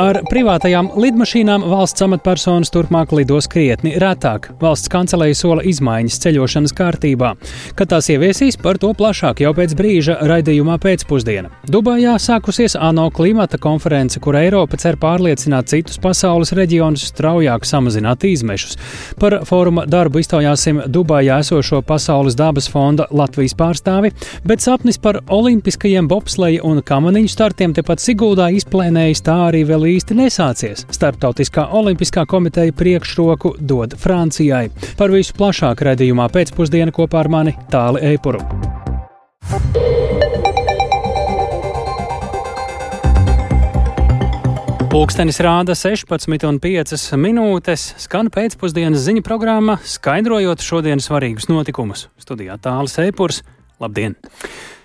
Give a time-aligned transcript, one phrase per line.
[0.00, 4.46] Ar privātajām lidmašīnām valsts amatpersonas turpmāk lidos krietni retāk.
[4.62, 7.34] Valsts kancelēja sola izmaiņas ceļošanas kārtībā.
[7.76, 11.50] Kad tās ieviesīs, par to plašāk jau pēc brīža raidījumā pēcpusdiena.
[11.68, 18.80] Dubajā sākusies ANO klimata konference, kur Eiropa cer pārliecināt citus pasaules reģionus straujāk samazināt izmešus.
[19.20, 24.14] Par fóruma darbu iztaujāsim Dubajā esošo Pasaules dabas fonda Latvijas pārstāvi,
[24.48, 30.16] bet sapnis par olimpiskajiem bobsleja un kamaniņu startiem tepat Siguldā izplēnējis tā arī vēl īsti
[30.18, 30.86] nesācies.
[30.94, 34.68] Startautiskā olimpiskā komiteja priekšroku dod Francijai.
[34.98, 38.42] Par visu plašāk redzējumā pēcpusdienā kopā ar mani Tāli Eipuru.
[44.90, 52.08] Pūkstens rāda 16,5 minūtes, skan pēcpusdienas ziņu programma, skaidrojot šodienas svarīgus notikumus.
[52.18, 53.44] Studijā tālāk Eipurs.
[53.78, 54.18] Labdien!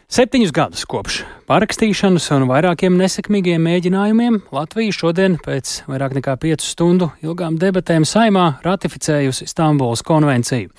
[0.06, 1.16] Septiņus gadus kopš
[1.50, 8.44] parakstīšanas un vairākiem nesekmīgiem mēģinājumiem Latvija šodien pēc vairāk nekā piecu stundu ilgām debatēm saimā
[8.62, 10.70] ratificējusi Stambulas konvenciju.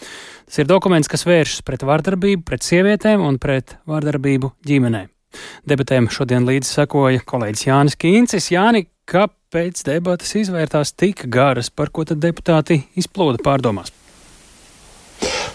[0.46, 5.02] Tas ir dokuments, kas vēršas pret vardarbību, pret sievietēm un pret vardarbību ģimenē.
[5.66, 8.52] Debatēm šodien līdzi sekoja kolēģis Jānis Kīncis.
[8.54, 13.90] Jāni, kāpēc debatas izvērtās tik garas, par ko tad deputāti izplūda pārdomās?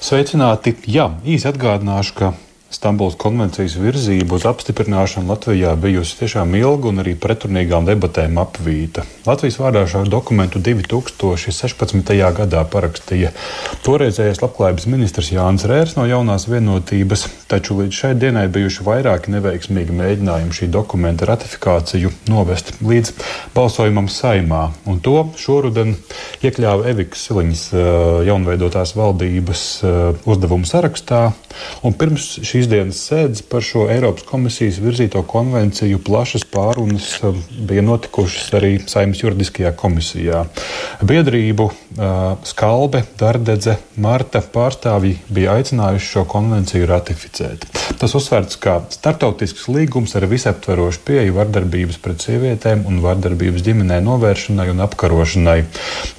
[0.04, 0.76] Sveicināti!
[0.92, 2.36] Jā, īsi atgādināšu, ka
[2.72, 9.04] Stambulas konvencijas virzība uz apstiprināšanu Latvijā bijusi tiešām ilga un arī pretrunīgām debatēm apvīta.
[9.26, 12.14] Latvijas vārdā šo dokumentu 2016.
[12.38, 13.34] gadā parakstīja
[13.84, 19.98] toreizējais labklājības ministrs Jānis Rērs no jaunās vienotības, taču līdz šai dienai bijuši vairāki neveiksmīgi
[20.00, 23.12] mēģinājumi šī dokumenta ratifikāciju novest līdz
[23.52, 24.70] balsojumam saimā.
[24.88, 25.98] Un to šoruden
[26.40, 27.68] iekļāva Evikas Siliņas
[28.32, 29.68] jaunveidotās valdības
[30.24, 31.28] uzdevumu sarakstā.
[31.84, 37.40] Un pirms šī šīs dienas sēdes par šo Eiropas komisijas virzīto konvenciju plašas pārunas um,
[37.66, 40.44] bija notikušas arī Saimnes juridiskajā komisijā.
[41.02, 47.66] Biedrību uh, Skalbe, Dardedze, Marta pārstāvji bija aicinājuši šo konvenciju ratificēt.
[48.02, 54.70] Tas uzsvērts kā starptautisks līgums ar visaptverošu pieeju vardarbības pret sievietēm un vardarbības ģimenē novēršanai
[54.74, 55.58] un apkarošanai,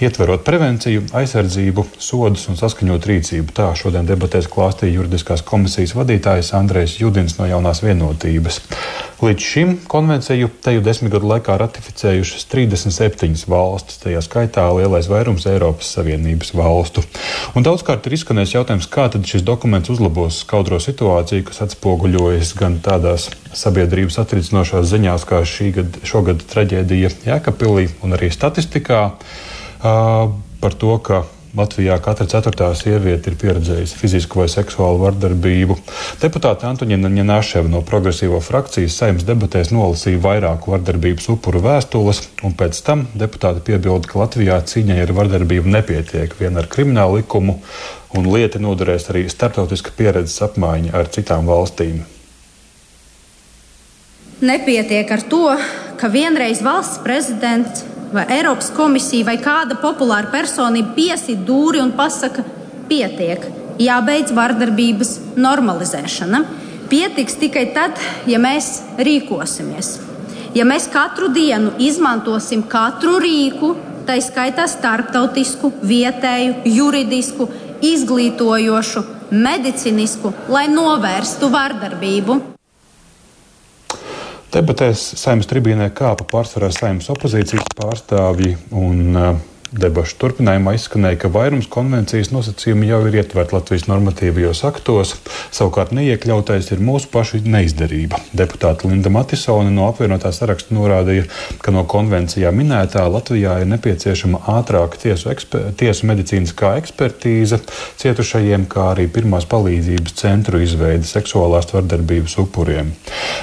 [0.03, 3.55] ietverot prevenciju, aizsardzību, sodus un saskaņot rīcību.
[3.57, 8.61] Tā šodien debatēs klāstīja juridiskās komisijas vadītāja vadītājs Andrēs Judins no jaunās vienotības.
[9.23, 15.93] Līdz šim konvenciju teju desmit gadu laikā ratificējušas 37 valstis, tajā skaitā lielais vairums Eiropas
[15.95, 17.05] Savienības valstu.
[17.55, 22.81] Un daudzkārt ir izskanējis jautājums, kā tad šis dokuments uzlabos skaudro situāciju, kas atspoguļojas gan
[22.83, 30.79] tādās sabiedrības atricinošās ziņās, kā šī gada, šogad traģēdija Jēkabpilī un arī statistikā uh, par
[30.81, 31.23] to, ka
[31.53, 35.75] Latvijā katra ceturtā sieviete ir pieredzējusi fizisku vai seksuālu vardarbību.
[36.23, 42.81] Deputāte Antoniņa Ņanaševa no progresīvo frakcijas saimnes debatēs nolasīja vairāku vardarbības upuru vēstules, un pēc
[42.87, 47.59] tam deputāte piebilda, ka Latvijā cīņai ar vardarbību nepietiek vien ar kriminālu likumu,
[48.17, 52.01] un lieta noderēs arī starptautiska pieredzes apmaiņa ar citām valstīm.
[54.41, 55.47] Nepietiek ar to,
[56.01, 62.45] ka vienreiz valsts prezidents vai Eiropas komisija vai kāda populāra personība piesit dūri un pasaka,
[62.89, 63.47] pietiek,
[63.81, 66.45] jābeidz vardarbības normalizēšana.
[66.93, 67.97] Pietiks tikai tad,
[68.29, 69.95] ja mēs rīkosimies.
[70.53, 73.73] Ja mēs katru dienu izmantosim katru rīku,
[74.05, 77.49] tā skaitā starptautisku, vietēju, juridisku,
[77.83, 82.52] izglītojošu, medicīnisku, lai novērstu vardarbību.
[84.53, 89.31] Debatēs saimnes tribīnē kāpa pārsvarā saimnes opozīcijas pārstāvji un uh,
[89.73, 95.15] debašu turpinājumā izskanēja, ka vairums konvencijas nosacījumi jau ir ietverti Latvijas normatīvajos aktos,
[95.55, 98.21] savukārt neiekļautais ir mūsu pašu neizdarība.
[98.37, 101.27] Deputāte Linda Matisone no apvienotā saraksta norādīja,
[101.65, 105.33] ka no konvencijā minētā Latvijā ir nepieciešama ātrāka tiesu,
[105.81, 107.63] tiesu medicīniskā ekspertīze
[108.03, 112.93] cietušajiem, kā arī pirmās palīdzības centru izveide seksuālās vardarbības upuriem.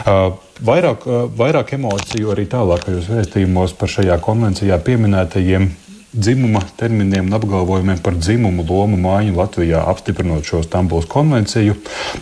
[0.05, 1.05] Uh, Vairāk,
[1.39, 5.69] vairāk emociju arī tālākajos vēstījumos par šajā konvencijā pieminētajiem
[6.13, 11.75] dzimuma terminiem un apgalvojumiem par dzimumu lomu māju Latvijā, apstiprinot šo Stambulas konvenciju.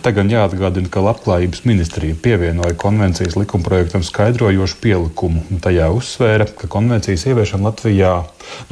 [0.04, 5.44] Tagad jāatgādina, ka Labklājības ministrija pievienoja konvencijas likumprojektam skaidrojošu pielikumu.
[5.64, 8.14] Tajā uzsvēra, ka konvencijas ieviešana Latvijā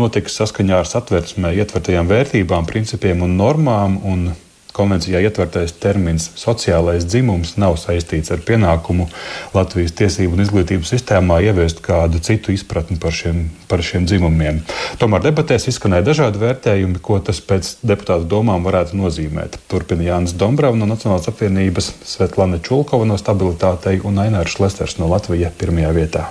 [0.00, 4.00] notiks saskaņā ar satversmē ietvertajām vērtībām, principiem un normām.
[4.04, 4.28] Un
[4.76, 9.06] Konvencijā ietvertais termins sociālais dzimums nav saistīts ar pienākumu
[9.54, 14.60] Latvijas tiesību un izglītības sistēmā ieviest kādu citu izpratni par šiem, par šiem dzimumiem.
[15.00, 19.60] Tomēr debatēs izskanēja dažādi vērtējumi, ko tas pēc deputātu domām varētu nozīmēt.
[19.70, 25.56] Turpina Jānis Dombravs no Nacionālās apvienības, Svetlana Čulkova no Stabilitātei un Ainārs Lesters no Latvijas
[25.56, 26.26] pirmajā vietā.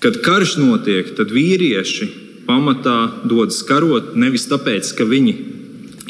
[0.00, 2.06] Kad karš notiek, tad vīrieši
[2.46, 2.98] pamatā
[3.28, 5.34] dodas karot nevis tāpēc, ka viņi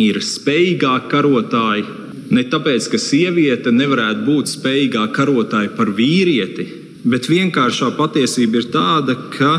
[0.00, 1.84] ir spējīgāki karotāji,
[2.30, 6.66] ne tāpēc, ka sieviete nevarētu būt spējīgāka karotāja par vīrieti,
[7.04, 9.54] bet vienkāršā patiesība ir tāda, ka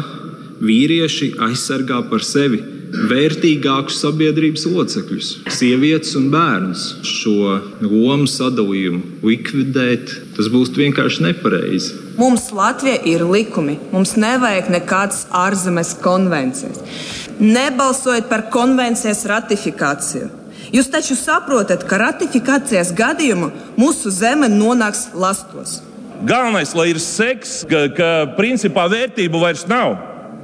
[0.62, 2.62] vīrieši aizsargā par sevi
[2.92, 6.84] vērtīgākus sabiedrības locekļus, sievietes un bērnus.
[7.08, 11.96] Šo lomu sadalījumu likvidēt, tas būs vienkārši nepareizi.
[12.20, 16.84] Mums Latvija ir likumi, mums nevajag nekādas ārzemes konvencijas.
[17.42, 20.30] Nebalsojiet par konvencijas ratifikāciju.
[20.72, 23.50] Jūs taču saprotat, ka ratifikācijas gadījumā
[23.80, 25.80] mūsu zeme nonāks lastos.
[26.22, 29.98] Galvenais, lai ir seks, ka, ka principā vērtību vairs nav.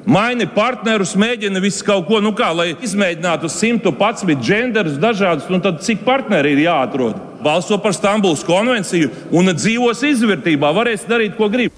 [0.07, 5.81] Maini partnerus, mēģina visu kaut ko, nu kā, lai izmēģinātu 111 genderus dažādus, un tad
[5.83, 7.17] cik partneri ir jāatrod.
[7.43, 11.75] Balso par Stambulas konvenciju un dzīvos izvērtībā, varēs darīt, ko grib.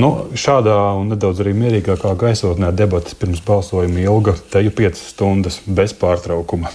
[0.00, 5.92] Nu, šādā un nedaudz arī mierīgākā gaisotnē debatas pirms balsojuma ilga teju 5 stundas bez
[6.00, 6.72] pārtraukuma.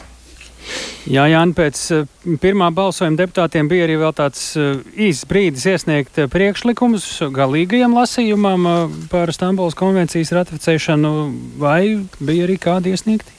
[1.03, 2.03] Jā, Jānis, pēc eh,
[2.39, 4.79] pirmā balsojuma deputātiem bija arī tāds eh,
[5.09, 8.69] īsts brīdis iesniegt eh, priekšlikumus galīgajam lasījumam
[9.11, 11.13] par Stambulas konvencijas ratificēšanu,
[11.59, 13.35] vai bija arī kādi iesniegti?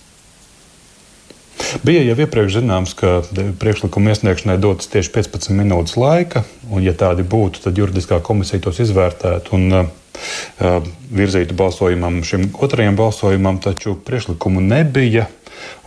[1.85, 7.25] Bija jau iepriekš zināms, ka priekšlikuma iesniegšanai dotas tieši 15 minūtes laika, un, ja tādi
[7.25, 14.62] būtu, tad juridiskā komisija tos izvērtētu un uh, virzītu balsojumam, šim otrajam balsojumam, taču priekšlikumu
[14.65, 15.27] nebija.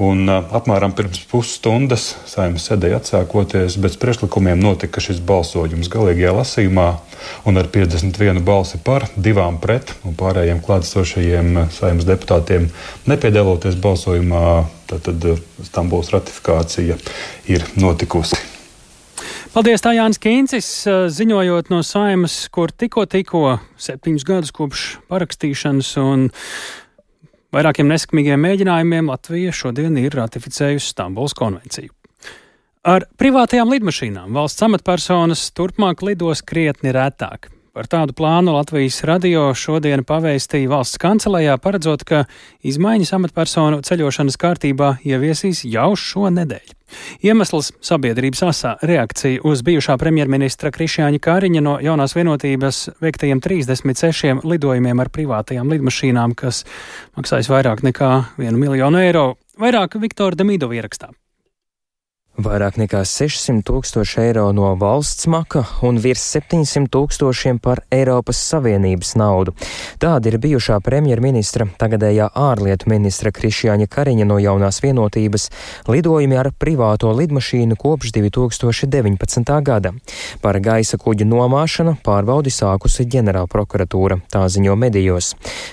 [0.03, 6.87] Un, apmēram pirms pusstundas saimnes sēdēja atsākoties, bez priekšlikumiem notika šis balsojums galīgajā lasījumā,
[7.49, 12.69] un ar 51 balsi par, divām pret un pārējiem klātesošajiem saimnes deputātiem
[13.09, 14.43] nepiedaloties balsojumā,
[14.91, 16.99] tad, tad Stambuls ratifikācija
[17.49, 18.37] ir notikusi.
[19.57, 20.67] Paldies, tā Jānis Kīncis,
[21.15, 26.27] ziņojot no saimas, kur tikko, tikko septiņus gadus kopš parakstīšanas un
[27.57, 31.93] vairākiem neskamīgiem mēģinājumiem Latvija šodien ir ratificējusi Stambuls konvenciju.
[32.87, 37.49] Ar privātajām lidmašīnām valsts amatpersonas turpmāk lidos krietni retāk.
[37.77, 42.23] Par tādu plānu Latvijas radio šodien pavēstīja valsts kancelējā, paredzot, ka
[42.65, 46.71] izmaiņas amatpersonu ceļošanas kārtībā ieviesīs jau šonedēļ.
[47.21, 54.99] Iemesls- sabiedrības asā reakcija uz bijušā premjerministra Krišjāņa Kāriņa no jaunās vienotības veiktajiem 36 lidojumiem
[54.99, 56.65] ar privātajām lidmašīnām, kas
[57.13, 59.35] maksājas vairāk nekā 1 miljonu eiro.
[59.59, 61.13] Vairāk Viktora Demidova ierakstā.
[62.37, 69.15] Vairāk nekā 600 tūkstoši eiro no valsts maka un virs 700 tūkstošiem par Eiropas Savienības
[69.17, 69.55] naudu.
[69.97, 75.47] Tāda ir bijušā premjerministra, tagadējā ārlietu ministra Krišjāņa Kariņa no jaunās vienotības
[75.89, 79.49] lidojumi ar privāto lidmašīnu kopš 2019.
[79.65, 79.95] gada.
[80.45, 85.31] Par gaisa kuģu nomāšanu pārbaudi sākusi ģenerālprokuratūra, tā ziņo medijos.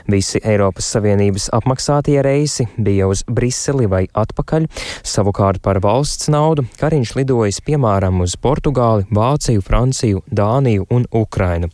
[0.09, 4.71] Visi Eiropas Savienības apmaksātie reisi bija uz Briseli vai atpakaļ,
[5.05, 11.67] savukārt par valsts naudu naudu Kariņš lidojis piemēram uz Portugāli, Vāciju, Franciju, Dāniju un Ukrainu.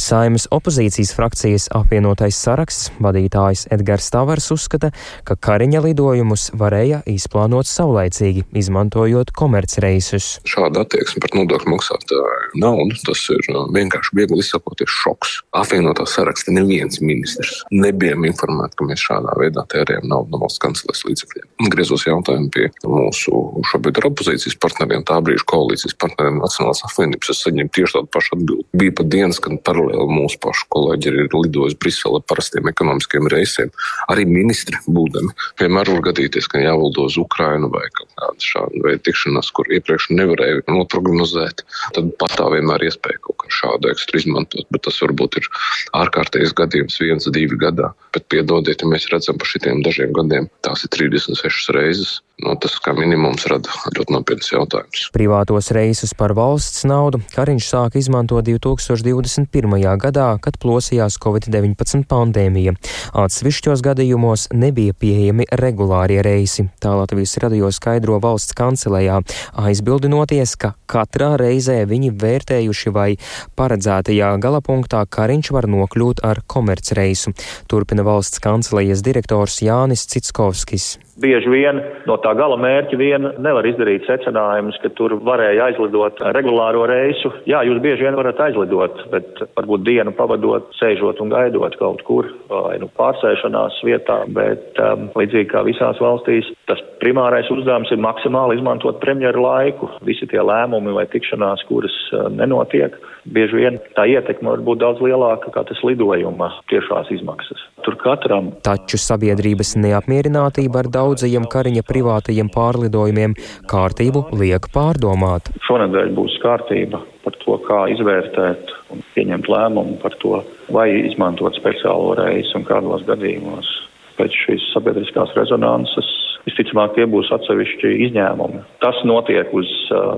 [0.00, 4.92] Saimas opozīcijas frakcijas apvienotais saraksts vadītājs Edgars Tavars uzskata,
[5.28, 10.38] ka Kariņa lidojumus varēja izplānot saulaicīgi, izmantojot komercreisus.
[10.48, 15.36] Šāda attieksme pret nodokļu maksātāju naudu, tas ir uh, vienkārši viegli izsakoties šoks.
[15.60, 21.04] Apvienotā saraksta neviens ministrs nebijām informēti, ka mēs šādā veidā tērējam naudu no valsts kancelēs
[21.10, 21.48] līdzekļiem.
[21.72, 27.30] Griezos jautājumu pie mūsu šobrīd ir opozīcijas partneriem, tā brīža koalīcijas partneriem Nacionālās apvienības.
[27.32, 28.66] Es saņēmu tieši tādu pašu atbildi.
[28.78, 33.72] Bija pat dienas, kad paralēli mūsu pašu kolēģi ir lidojuši Briselē parastiem ekonomiskiem reisiem.
[34.12, 35.34] Arī ministri būdami.
[35.60, 40.10] Vienmēr var gadīties, ka jāvaldo uz Ukrainu vai kaut kāda šāda veida tikšanās, kur iepriekš
[40.14, 41.64] nevarēja noprognozēt.
[41.96, 45.50] Tad pastāv vienmēr iespēja kaut kā šādu ekstru izmantot, bet tas varbūt ir
[45.98, 47.92] ārkārtējs gadījums viens, divi gadā.
[48.14, 52.20] Bet piedodiet, ja mēs redzam pa šitiem dažiem gadiem, tās ir 36 reizes.
[52.42, 55.08] No, tas kā minimums rada ļoti nopietns jautājums.
[55.14, 59.76] Privātos reisus par valsts naudu Kariņš sāka izmantot 2021.
[60.00, 62.74] gadā, kad plosījās Covid-19 pandēmija.
[63.18, 66.68] Atsevišķos gadījumos nebija pieejami regulārie reisi.
[66.82, 69.20] Tā Latvijas radio skaidro valsts kancelējā,
[69.64, 73.10] aizbildinoties, ka katrā reizē viņi vērtējuši vai
[73.58, 77.34] paredzētajā galapunktā Kariņš var nokļūt ar komercreisu.
[77.70, 80.96] Turpina valsts kancelējas direktors Jānis Citskovskis.
[81.20, 81.76] Bieži vien
[82.08, 87.28] no tā gala mērķa vien nevar izdarīt secinājumus, ka tur varēja aizlidot regulāro reisu.
[87.44, 92.30] Jā, jūs bieži vien varat aizlidot, bet varbūt dienu pavadot, sēžot un gaidot kaut kur
[92.48, 98.56] vai nu pārsēšanās vietā, bet um, līdzīgi kā visās valstīs, Tas primārais uzdevums ir maksimāli
[98.56, 99.90] izmantot premjeru laiku.
[100.08, 101.96] Visi tie lēmumi vai tikšanās, kuras
[102.32, 107.60] nenotiek, bieži vien tā ietekme var būt daudz lielāka kā tas lidojuma tiešās izmaksas.
[107.86, 108.52] Tur katram.
[108.66, 113.36] Taču sabiedrības neapmierinātība ar daudzajiem Kariņa privātajiem pārlidojumiem
[113.70, 115.52] kārtību liek pārdomāt.
[115.68, 120.42] Šonadēļ būs kārtība par to, kā izvērtēt un pieņemt lēmumu par to,
[120.74, 123.70] vai izmantot speciālo reizi un kādos gadījumos
[124.18, 126.10] pēc šīs sabiedriskās rezonanses
[126.42, 128.62] Visticamāk, tie būs atsevišķi izņēmumi.
[128.82, 129.68] Tas notiek uz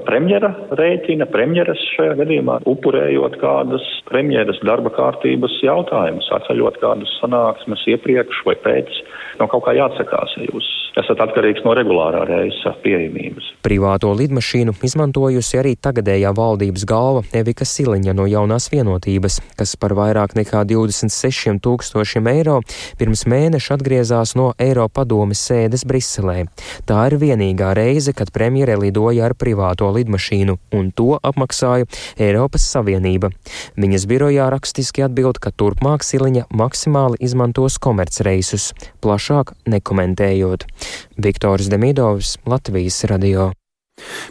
[0.06, 8.40] premjera rēķina, premjeras šajā gadījumā, upurējot kādas premjeras darba kārtības jautājumus, atceļot kādas sanāksmes iepriekš
[8.48, 9.02] vai pēc.
[9.40, 10.70] No kaut kā jāatsakās, ja jūs
[11.00, 13.50] esat atkarīgs no regulārā reisa pieejamības.
[13.64, 20.36] Privāto lidmašīnu izmantojusi arī tagadējā valdības galva Evika Siliņa no jaunās vienotības, kas par vairāk
[20.38, 22.60] nekā 26 tūkstošiem eiro
[23.00, 26.44] pirms mēneša atgriezās no Eiropadomes sēdes Briselē.
[26.88, 31.88] Tā ir vienīgā reize, kad premjere lidoja ar privāto lidmašīnu, un to apmaksāja
[32.20, 33.32] Eiropas Savienība.
[33.80, 38.70] Viņas birojā rakstiski atbild, ka turpmāk Siliņa maksimāli izmantos komercreisus,
[39.02, 40.68] plašāk nekomentējot.
[41.16, 43.52] Viktors Demidovs, Latvijas radio.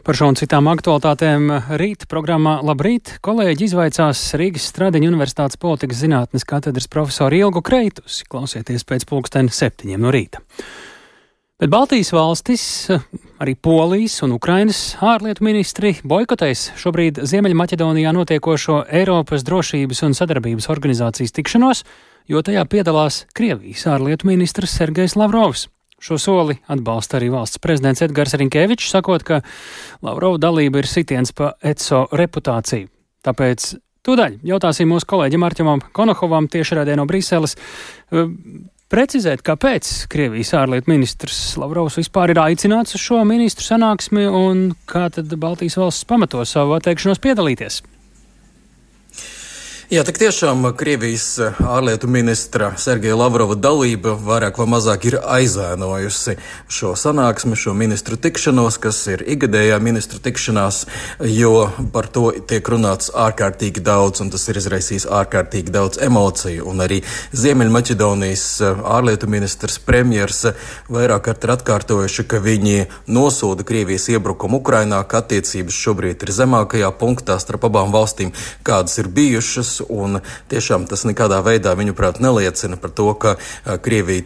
[0.03, 6.43] Par šo un citām aktualitātēm rīt programmā Labrīt kolēģi izvaicās Rīgas Stradiņa Universitātes politikas zinātnes
[6.47, 8.23] katedras profesoru Ilgu Kreitus.
[8.27, 10.43] Klausieties pēc pulksten septiņiem no rīta.
[11.63, 12.63] Bet Baltijas valstis,
[13.39, 21.31] arī Polijas un Ukrainas ārlietu ministri boikotēs šobrīd Ziemeļmaķedonijā notiekošo Eiropas drošības un sadarbības organizācijas
[21.37, 21.85] tikšanos,
[22.27, 25.69] jo tajā piedalās Krievijas ārlietu ministrs Sergejs Lavrovs.
[26.03, 29.39] Šo soli atbalsta arī valsts prezidents Edgars Rinkevičs, sakot, ka
[30.03, 32.89] Lavrova dalība ir sitiens pa ECO reputāciju.
[33.23, 33.69] Tāpēc
[34.03, 37.55] tūdaļ jautāsim mūsu kolēģim Arķemam Konohovam tiešraidē no Briseles.
[38.91, 45.07] Precizēt, kāpēc Krievijas ārlietu ministrs Lavrovs vispār ir aicināts uz šo ministru sanāksmi un kā
[45.15, 47.79] tad Baltijas valsts pamato savu atteikšanos piedalīties?
[49.93, 56.33] Jā, tik tiešām Krievijas eh, ārlietu ministra Sergeja Lavrova dalība vairāk vai mazāk ir aizēnojusi
[56.65, 60.79] šo sanāksmi, šo ministru tikšanos, kas ir igadējā ministru tikšanās,
[61.29, 66.65] jo par to tiek runāts ārkārtīgi daudz, un tas ir izraisījis ārkārtīgi daudz emociju.
[66.73, 67.03] Un arī
[67.43, 74.63] Ziemeļmaķedonijas eh, ārlietu ministrs premjers eh, vairāk kārt ir atkārtojuši, ka viņi nosoda Krievijas iebrukumu
[74.63, 78.33] Ukrainā, ka attiecības šobrīd ir zemākajā punktā starp abām valstīm,
[78.65, 80.19] kādas ir bijušas un
[80.51, 83.35] tiešām tas nekādā veidā, viņuprāt, neliecina par to, ka
[83.83, 84.23] Krievija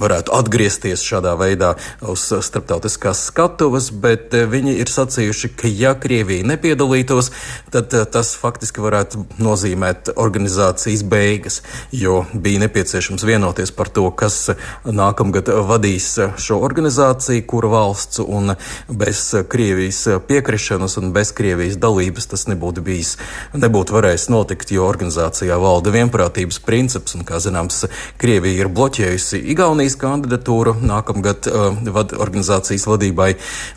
[0.00, 7.30] varētu atgriezties šādā veidā uz starptautiskās skatuves, bet viņi ir sacījuši, ka ja Krievija nepiedalītos,
[7.74, 11.60] tad tas faktiski varētu nozīmēt organizācijas beigas,
[11.92, 14.50] jo bija nepieciešams vienoties par to, kas
[14.84, 18.54] nākamgad vadīs šo organizāciju, kura valsts un
[18.88, 23.16] bez Krievijas piekrišanas un bez Krievijas dalības tas nebūtu bijis,
[23.54, 27.84] nebūtu varējis notikt, jo organizācijā valda vienprātības princips, un, kā zināms,
[28.20, 33.30] Krievija ir bloķējusi Igaunijas kandidatūru nākamgad uh, vad, organizācijas vadībai,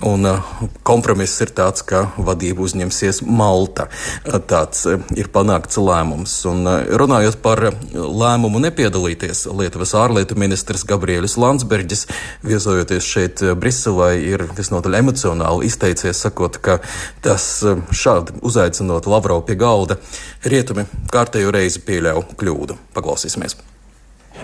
[0.09, 0.53] un uh,
[0.87, 3.87] kompromiss ir tāds, ka vadību uzņemsies Malta.
[4.25, 6.35] Uh, tāds uh, ir panākts lēmums.
[6.49, 7.61] Un, uh, runājot par
[7.93, 12.07] lēmumu nepiedalīties, Lietuvas ārlietu ministrs Gabriēlis Landsbergis,
[12.45, 16.79] viesojoties šeit uh, Briselē, ir visnotaļ emocionāli izteicies, sakot, ka
[17.25, 19.99] tas uh, šādi uzaicinot Lavrovu pie galda,
[20.43, 22.79] rietumi kārtējo reizi pieļauju kļūdu.
[22.95, 23.59] Paklausīsimies!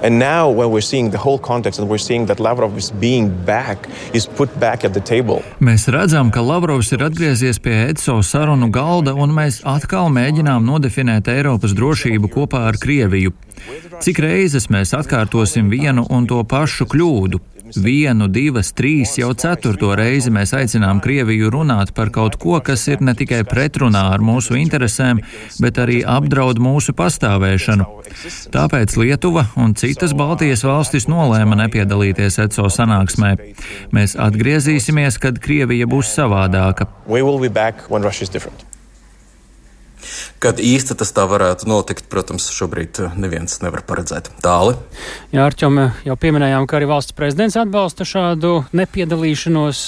[0.01, 3.29] And now, when we're seeing the whole context and we're seeing that Lavrov is being
[3.45, 5.41] back, is put back at the table.
[5.59, 11.27] Mēs redzam, ka Lavrovs ir atgriezies pie ECO sarunu galda, un mēs atkal mēģinām nodefinēt
[11.33, 13.33] Eiropas drošību kopā ar Krieviju.
[13.99, 17.41] Cik reizes mēs atkārtosim vienu un to pašu kļūdu?
[17.77, 23.03] Vienu, divas, trīs, jau ceturto reizi mēs aicinām Krieviju runāt par kaut ko, kas ir
[23.05, 25.21] ne tikai pretrunā ar mūsu interesēm,
[25.61, 27.87] bet arī apdraud mūsu pastāvēšanu.
[28.55, 33.35] Tāpēc Lietuva un citas Baltijas valstis nolēma nepiedalīties ECO sanāksmē.
[33.95, 36.89] Mēs atgriezīsimies, kad Krievija būs savādāka.
[40.39, 44.29] Kad īsti tas tā varētu notikt, protams, šobrīd eh, neviens nevar paredzēt.
[44.43, 44.77] Tāli.
[45.33, 49.83] Jā, Arčom, jau pieminējām, ka arī valsts prezidents atbalsta šādu nepiedalīšanos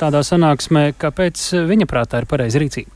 [0.00, 0.88] tādā sanāksmē.
[0.98, 2.90] Kāpēc viņa prātā ir pareiza rīcība?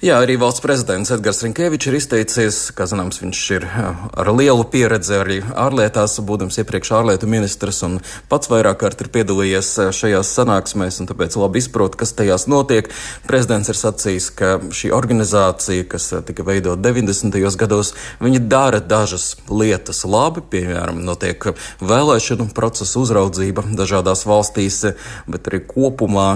[0.00, 5.18] Jā, arī valsts prezidents Edgars Rinkevičs ir izteicies, kā zināms, viņš ir ar lielu pieredzi
[5.18, 7.98] arī ārlietās, būdams iepriekš ārlietu ministrs un
[8.32, 12.88] pats vairāk kārt ir piedalījies šajās sanāksmēs un tāpēc labi izprot, kas tajās notiek.
[13.28, 17.36] Prezidents ir sacījis, ka šī organizācija, kas tika veidot 90.
[17.60, 17.92] gados,
[18.24, 21.50] viņi dara dažas lietas labi, piemēram, notiek
[21.84, 24.80] vēlēšanu procesu uzraudzība dažādās valstīs,
[25.28, 26.30] bet arī kopumā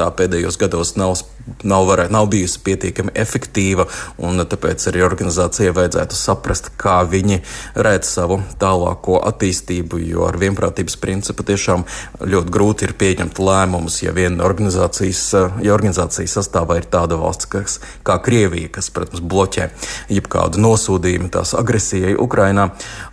[0.00, 1.18] tā pēdējos gados nav,
[1.62, 3.86] nav, varē, nav bijusi pietiekami efektīva,
[4.24, 7.40] un tāpēc arī organizācijai vajadzētu saprast, kā viņi
[7.86, 11.84] redz savu tālāko attīstību, jo ar vienprātības principu tiešām
[12.24, 15.22] ļoti grūti ir pieņemt lēmumus, ja viena organizācijas,
[15.64, 19.70] ja organizācijas sastāvā ir tāda valsts, kas, kā Krievija, kas, protams, bloķē
[20.12, 22.70] jebkādu nosūdījumu tās agresijai Ukrainā.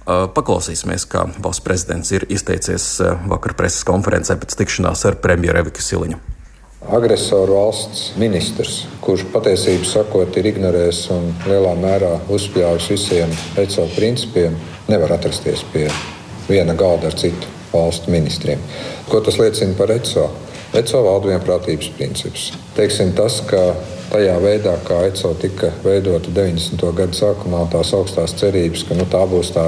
[0.08, 2.94] Paklausīsimies, kā valsts prezidents ir izteicies
[3.32, 6.41] vakar preses konferencē pēc tikšanās ar premjeru Eviku Siliņu
[6.90, 14.58] agresoru valsts ministrs, kurš patiesībā sakot, ir ignorējis un lielā mērā uzspļāvis visiem ECO principiem,
[14.90, 15.88] nevar atrasties pie
[16.50, 18.60] viena galda ar citu valstu ministriem.
[19.10, 20.28] Ko tas liecina par ECO?
[20.74, 22.50] ECO valda vienprātības princips.
[22.76, 23.62] Teiksim, tas, ka
[24.12, 26.84] tajā veidā, kā ECO tika veidota 90.
[26.98, 29.68] gada sākumā, tās augstās cerības, ka nu, tā būs tā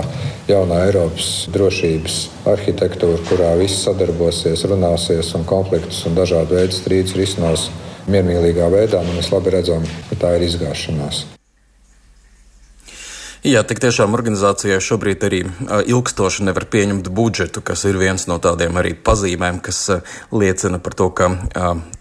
[0.49, 2.17] jaunā Eiropas drošības
[2.53, 7.69] arhitektūra, kurā viss sadarbosies, runāsies un konfliktus un dažādu veidu strīdus risinās
[8.11, 11.25] miermīlīgā veidā, mēs labi redzam, ka tā ir izgāšanās.
[13.43, 15.41] Jā, tik tiešām organizācijai šobrīd arī
[15.91, 19.81] ilgstoši nevar pieņemt budžetu, kas ir viens no tādiem arī pazīmēm, kas
[20.31, 21.27] liecina par to, ka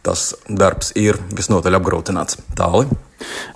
[0.07, 2.39] tas darbs ir visnotaļ apgrūtināts.
[2.55, 2.87] Tāli.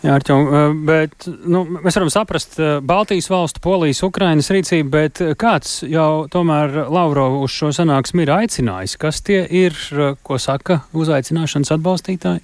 [0.03, 0.51] Jā, Arķom,
[0.87, 7.47] bet nu, mēs varam saprast Baltijas valstu, Polijas, Ukrainas rīcību, bet kāds jau tomēr Lavrovu
[7.47, 8.99] uz šo sanāksmi ir aicinājis?
[8.99, 9.79] Kas tie ir,
[10.27, 12.43] ko saka uzaicināšanas atbalstītāji?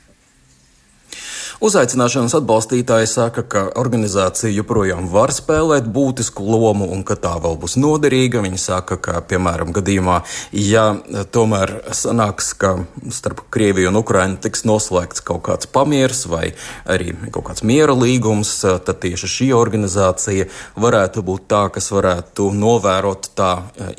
[1.62, 7.76] Uzaicināšanas atbalstītāji saka, ka organizācija joprojām var spēlēt būtisku lomu un ka tā vēl būs
[7.78, 8.40] noderīga.
[8.42, 10.16] Viņi saka, ka, piemēram, gadījumā,
[10.58, 10.88] ja
[11.30, 12.72] tomēr sanāks, ka
[13.14, 16.48] starp Krieviju un Ukrainu tiks noslēgts kaut kāds pamieris vai
[16.82, 23.30] arī kaut kāds miera līgums, tad tieši šī organizācija varētu būt tā, kas varētu novērot
[23.38, 23.52] tā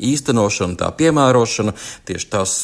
[0.04, 1.72] īstenošanu, tā piemērošanu.
[2.12, 2.58] Tieši tās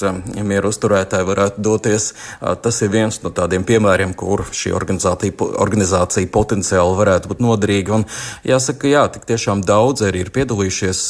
[0.44, 2.12] miera uzturētāji varētu doties.
[2.60, 8.00] Tas ir viens no tādiem piemēriem, kur šī organizācija organizācija, organizācija potenciāli varētu būt noderīga.
[8.00, 8.04] Un
[8.46, 11.02] jāsaka, jā, tik tiešām daudz arī ir piedalījušies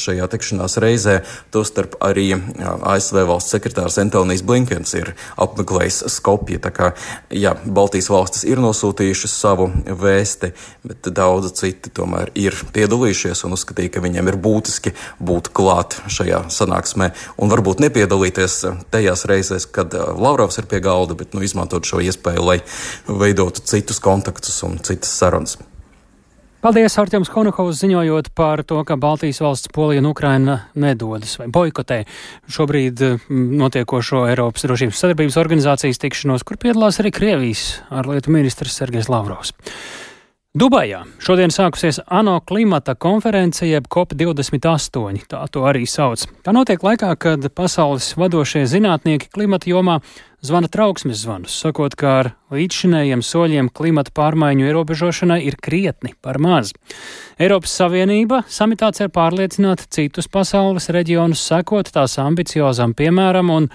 [0.00, 1.20] šajā tikšanās reizē.
[1.54, 6.60] Tostarp arī ASV valsts sekretārs Antonijs Blinkens ir apmeklējis Skopju.
[6.62, 6.92] Tā kā
[7.30, 10.52] jā, Baltijas valstis ir nosūtījušas savu vēsti,
[10.84, 16.44] bet daudzi citi tomēr ir piedalījušies un uzskatīja, ka viņiem ir būtiski būt klāt šajā
[16.52, 18.60] sanāksmē un varbūt nepiedalīties
[18.94, 22.58] tajās reizēs, kad Lavrovs ir pie galda, bet nu, izmantot šo iespēju, lai
[23.20, 25.58] veidotu citus kontaktus un citas sarunas.
[26.64, 31.98] Paldies, Artjums Honukovs, ziņojot par to, ka Baltijas valsts Polija un Ukraina nedodas vai boikotē
[32.56, 39.12] šobrīd mm, notiekošo Eiropas drošības sadarbības organizācijas tikšanos, kur piedalās arī Krievijas ārlietu ministrs Sergejs
[39.12, 39.52] Lavrovs.
[40.54, 46.22] Dubajā šodien sākusies ANO klimata konference, jeb COP28, tā to arī sauc.
[46.46, 49.98] Tā notiek laikā, kad pasaules vadošie zinātnieki klimata jomā
[50.46, 56.70] zvana trauksmes zvanus, sakot, ka ar līdzšinējiem soļiem klimata pārmaiņu ierobežošanai ir krietni par maz.
[57.34, 63.72] Eiropas Savienība samitā cer pārliecināt citus pasaules reģionus, sekot tās ambiciozam piemēram un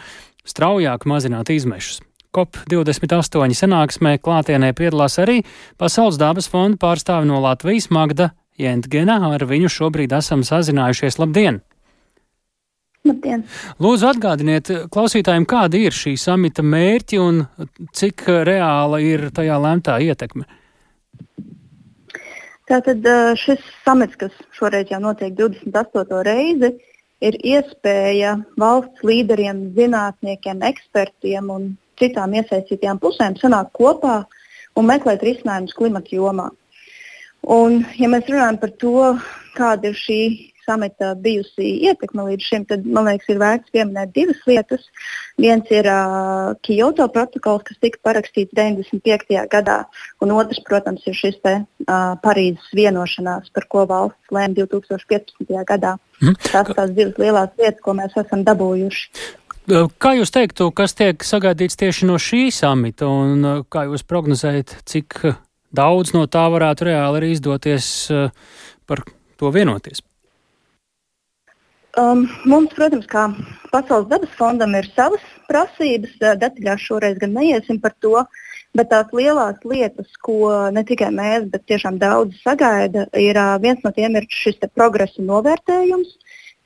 [0.48, 2.06] straujāk mazināt izmešus.
[2.36, 5.40] COP28 sanāksmē klātienē piedalās arī
[5.82, 9.18] Pasaules dabas fonda pārstāvi no Latvijas Magda Jentgena.
[9.34, 11.18] Ar viņu šobrīd esam sazinājušies.
[11.22, 11.62] Labdien!
[13.08, 13.46] Labdien!
[13.82, 17.42] Lūdzu, atgādiniet klausītājiem, kāda ir šī samita mērķi un
[17.96, 20.46] cik reāla ir tajā lemtā ietekme.
[22.70, 23.08] Tātad
[23.42, 26.20] šis samits, kas šoreiz jau notiek 28.
[26.28, 26.76] reizi,
[27.26, 34.24] ir iespēja valsts līderiem, zinātniekiem, ekspertiem un citām iesaistītajām pusēm sanākt kopā
[34.78, 36.50] un meklēt risinājumus klimata jomā.
[37.50, 38.96] Un, ja mēs runājam par to,
[39.56, 40.22] kāda ir šī
[40.70, 44.86] samita bijusi ietekme līdz šim, tad man liekas, ir vērts pieminēt divas lietas.
[45.42, 49.40] Viens ir uh, Kyoto protokols, kas tika parakstīts 95.
[49.50, 49.80] gadā,
[50.22, 51.56] un otrs, protams, ir šis te,
[51.88, 55.50] uh, Parīzes vienošanās, par ko valsts lēma 2015.
[55.74, 55.98] gadā.
[56.22, 56.38] Mm.
[56.46, 59.30] Tās tās divas lielās lietas, ko mēs esam dabūjuši.
[59.70, 65.22] Kā jūs teiktu, kas tiek sagaidīts tieši no šī samita, un kā jūs prognozējat, cik
[65.76, 67.88] daudz no tā varētu reāli arī izdoties
[68.90, 69.04] par
[69.38, 70.02] to vienoties?
[72.00, 73.28] Um, mums, protams, kā
[73.70, 78.24] Pasaules dabas fondam ir savas prasības, detaļās šoreiz gan neiesim par to,
[78.78, 83.92] Bet tās lielās lietas, ko ne tikai mēs, bet tiešām daudzi sagaida, ir viens no
[83.96, 86.12] tiem ir šis progresa novērtējums.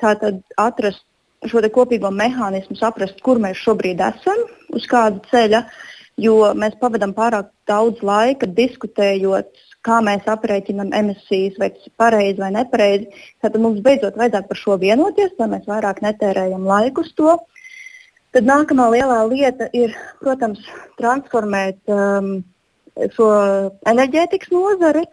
[0.03, 1.05] Tātad atrast
[1.49, 5.63] šo kopīgo mehānismu, saprast, kur mēs šobrīd esam, uz kāda ceļa,
[6.21, 9.51] jo mēs pavadām pārāk daudz laika diskutējot,
[9.83, 13.25] kā mēs aprēķinām emisijas, vai tas ir pareizi vai nepareizi.
[13.43, 17.35] Tad mums beidzot vajadzētu par šo vienoties, lai mēs vairāk netērējam laiku uz to.
[18.33, 20.63] Tad nākamā lielā lieta ir, protams,
[20.97, 22.39] transformēt um,
[23.13, 23.27] šo
[23.89, 25.03] enerģētikas nozari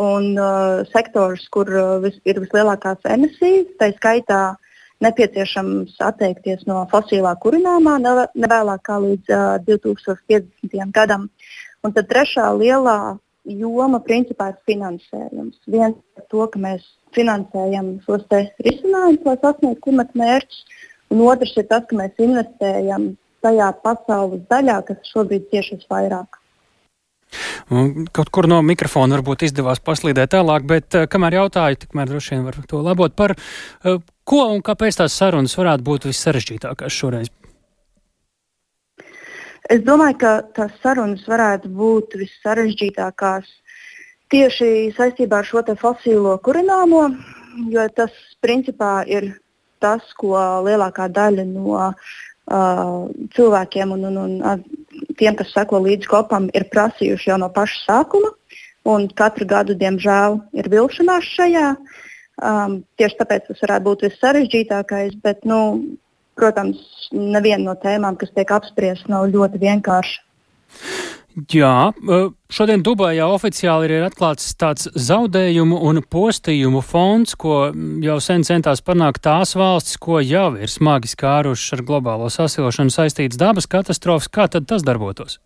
[0.00, 3.68] un uh, sektorus, kur uh, vis, ir vislielākās emisijas.
[3.78, 4.40] Tā skaitā
[5.04, 10.90] nepieciešams atteikties no fosilā kurināmā nevēlāk kā līdz uh, 2050.
[10.94, 11.28] gadam.
[11.84, 12.98] Un tad trešā lielā
[13.44, 15.58] joma principā ir finansējums.
[15.68, 18.24] Viens ir to, ka mēs finansējam šos
[18.64, 20.62] risinājumus, lai sasniegtu klimata mērķus,
[21.12, 23.12] un otrs ir tas, ka mēs investējam
[23.44, 26.40] tajā pasaules daļā, kas šobrīd cieši visvairāk.
[28.14, 32.44] Kaut kur no mikrofona varbūt izdevās paslīdēt tālāk, bet uh, kamēr jautāju, tikmēr droši vien
[32.48, 37.32] var to labot par uh, ko un kāpēc tās sarunas varētu būt vissarežģītākās šoreiz.
[39.72, 43.48] Es domāju, ka tās sarunas varētu būt vissarežģītākās
[44.32, 47.06] tieši saistībā ar šo fosīlo kurināmo,
[47.72, 48.12] jo tas
[48.44, 49.32] principā ir
[49.80, 52.12] tas, ko lielākā daļa no uh,
[53.36, 54.64] cilvēkiem un, un, un
[55.18, 58.32] tiem, kas seko līdzi kopam, ir prasījuši jau no paša sākuma.
[59.16, 61.68] Katru gadu, diemžēl, ir vilšanās šajā.
[62.44, 65.16] Um, tieši tāpēc tas varētu būt vissarežģītākais.
[65.24, 65.60] Bet, nu,
[66.36, 70.20] protams, neviena no tēmām, kas tiek apspriesta, nav ļoti vienkārša.
[71.34, 71.90] Jā,
[72.46, 77.72] šodien Dubajā oficiāli ir atklāts tāds zaudējumu un postījumu fonds, ko
[78.04, 83.40] jau sen centās panākt tās valstis, ko jau ir smagi skārušas ar globālo sasilšanu saistītas
[83.40, 84.30] dabas katastrofas.
[84.30, 85.40] Kā tad tas darbotos?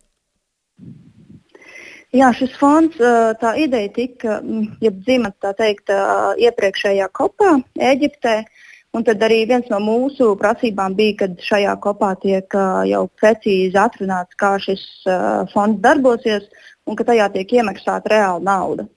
[2.13, 3.01] Jā, šis fonds,
[3.41, 4.39] tā ideja tika,
[4.85, 5.89] ja dzimta tā teikt,
[6.45, 8.43] iepriekšējā kopā Eģiptē.
[8.97, 12.55] Un tad arī viens no mūsu prasībām bija, ka šajā kopā tiek
[12.89, 14.85] jau precīzi atrunāts, kā šis
[15.53, 16.47] fonds darbosies
[16.89, 18.87] un ka tajā tiek iemaksāta reāla nauda.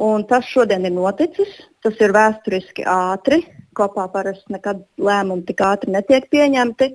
[0.00, 1.52] Un tas šodien ir noticis.
[1.84, 3.42] Tas ir vēsturiski ātri.
[3.76, 6.92] Kopā parasti nekad lēmumi tik ātri netiek pieņemti.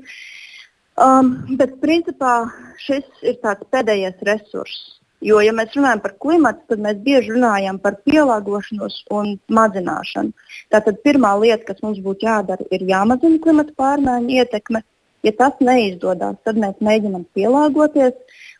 [0.97, 2.47] Um, bet principā
[2.81, 4.96] šis ir tāds pēdējais resurss.
[5.25, 10.29] Jo, ja mēs runājam par klimatu, tad mēs bieži runājam par pielāgošanos un mazināšanu.
[10.73, 14.83] Tātad pirmā lieta, kas mums būtu jādara, ir jāmazina klimata pārmaiņu ietekme.
[15.25, 18.13] Ja tas neizdodas, tad mēs mēģinām pielāgoties.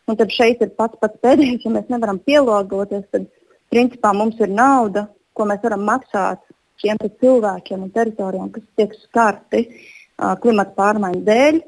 [0.08, 3.28] Un tad šeit ir pats pats pēdējais, ja mēs nevaram pielāgoties, tad
[3.70, 6.42] principā mums ir nauda, ko mēs varam maksāt
[6.82, 11.64] šiem cilvēkiem un teritorijām, kas tiek skarti uh, klimata pārmaiņu dēļ.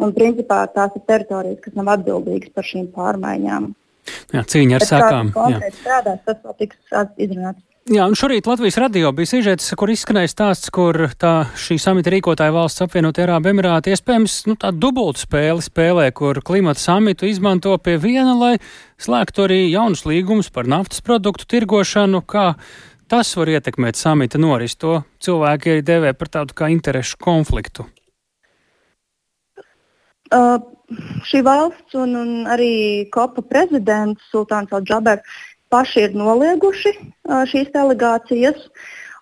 [0.00, 3.70] Un principā tās ir teritorijas, kas nav atbildīgas par šīm pārmaiņām.
[4.34, 5.34] Jā, cīņa ar sākām.
[5.80, 7.64] Strādās, tas vēl tiks izrunāts.
[7.90, 12.52] Jā, un šorīt Latvijas radio bija sižets, kur izskanēja stāsts, kur tā šī samita rīkotāja
[12.54, 17.96] valsts apvienotie Arābu Emirāti iespējams nu, tādu dubultu spēli spēlē, kur klimata samitu izmanto pie
[17.98, 18.52] viena, lai
[19.00, 22.52] slēgtu arī jaunus līgumus par naftas produktu tirgošanu, kā
[23.10, 24.76] tas var ietekmēt samita noris.
[24.84, 27.88] To cilvēki arī dēvē par tādu kā interešu konfliktu.
[30.30, 30.60] Uh,
[31.26, 35.38] šī valsts un, un arī kopa prezidents Sultāns Al-Džabers
[35.70, 38.66] paši ir nolieguši uh, šīs delegācijas.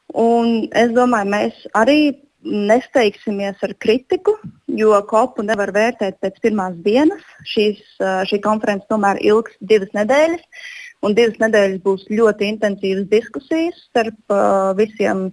[0.09, 1.99] Es domāju, mēs arī
[2.44, 4.37] nesteigsimies ar kritiku,
[4.68, 7.25] jo kopu nevar vērtēt pēc pirmās dienas.
[7.49, 10.44] Šīs, uh, šī konference tomēr ilgs divas nedēļas,
[11.05, 15.31] un divas nedēļas būs ļoti intensīvas diskusijas starp uh, visiem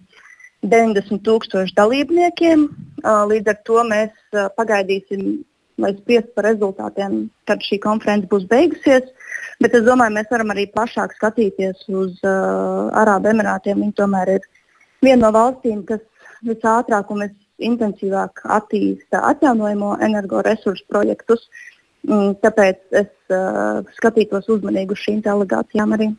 [0.65, 2.69] 90 tūkstošu dalībniekiem.
[3.05, 5.43] Līdz ar to mēs pagaidīsim
[5.81, 9.07] lai spriestu par rezultātiem, kad šī konference būs beigusies.
[9.63, 13.81] Bet es domāju, mēs varam arī plašāk skatīties uz uh, Arābu Emirātiem.
[13.83, 14.47] Viņi tomēr ir
[15.03, 16.03] viena no valstīm, kas
[16.45, 21.47] visātrāk un visintensīvāk attīsta atjaunojamo energoresursu projektus.
[22.05, 26.11] Mm, tāpēc es uh, skatītos uzmanīgi uz šīm delegācijām arī.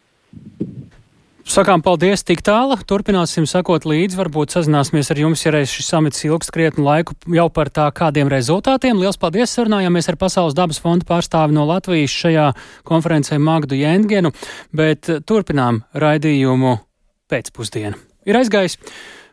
[1.46, 2.74] Sakām paldies tik tālu.
[2.90, 4.18] Turpināsim sakot līdzi.
[4.18, 8.26] Varbūt sazināsimies ar jums, ja reiz šis samits ilgs krietnu laiku jau par tā kādiem
[8.32, 8.98] rezultātiem.
[8.98, 9.54] Liels paldies!
[9.54, 12.48] Sarunājāmies ar Pasaules dabas fonda pārstāvi no Latvijas šajā
[12.90, 14.34] konferencē Magdu Jēngenu,
[14.74, 16.80] bet turpinām raidījumu
[17.30, 17.94] pēcpusdienu.
[18.26, 18.80] Ir aizgājis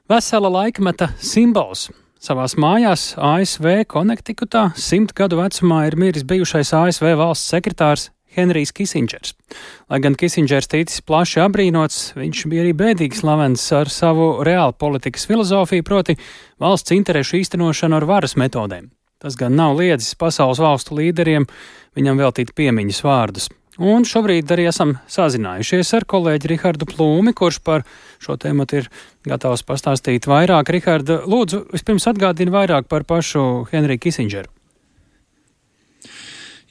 [0.05, 1.89] vesela laikmeta simbols.
[2.21, 9.35] Savās mājās ASV Konektikutā simt gadu vecumā ir miris bijušais ASV valsts sekretārs Henrijs Kisingers.
[9.91, 15.27] Lai gan Kisingers ticis plaši apbrīnots, viņš bija arī bēdīgi slavens ar savu reālu politikas
[15.29, 16.17] filozofiju, proti
[16.61, 18.91] valsts interešu īstenošanu ar varas metodēm.
[19.23, 21.47] Tas gan nav liedzis pasaules valstu līderiem
[21.95, 23.51] viņam veltīt piemiņas vārdus.
[23.81, 27.87] Un šobrīd arī esam sazinājušies ar kolēģi Rihardu Plūmi, kurš par
[28.21, 28.91] šo tēmu ir
[29.25, 30.69] gatavs pastāstīt vairāk.
[30.69, 34.52] Riharda, lūdzu, vispirms atgādini vairāk par pašu Henriju Kisindžeru.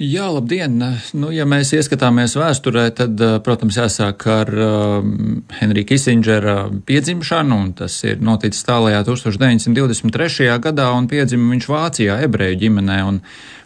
[0.03, 0.81] Jā, labdien!
[1.15, 6.57] Nu, ja mēs ieskatāmies vēsturē, tad, eh, protams, jāsāk ar um, Henrija Kisindžera
[6.89, 10.49] piedzimšanu, un tas ir noticis tālajā 1923.
[10.65, 12.99] gadā, un piedzima viņš Vācijā, ebreju ģimenē.
[13.13, 13.21] Un,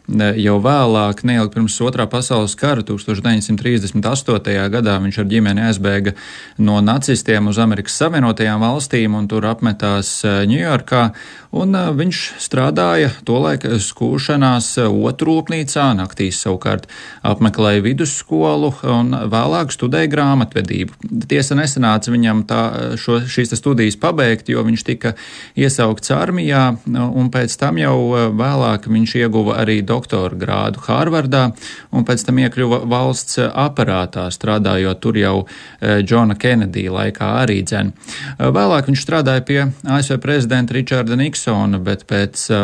[0.07, 4.69] jau vēlāk, neilgi pirms otrā pasaules kara, 1938.
[4.71, 6.15] gadā, viņš ar ģimeni aizbēga
[6.63, 11.03] no nacistiem uz Amerikas Savienotajām valstīm un tur apmetās Ņujorkā.
[11.11, 16.87] Eh, un eh, viņš strādāja tolaik skūšanās otrūpnīcā, naktīs savukārt
[17.27, 21.11] apmeklēja vidusskolu un vēlāk studēja grāmatvedību.
[21.27, 22.63] Tiesa nesanāca viņam tā,
[23.01, 25.17] šo, šīs studijas pabeigt, jo viņš tika
[25.59, 31.51] iesaukts armijā, un pēc tam jau eh, vēlāk viņš ieguva arī doktorātu doktora grādu Hārvardā
[31.93, 35.37] un pēc tam iekļuva valsts aparātā, strādājot tur jau
[35.81, 37.93] Džona Kenedija laikā arī dzen.
[38.37, 42.63] E, vēlāk viņš strādāja pie ASV prezidenta Richarda Niksona, bet pēc e,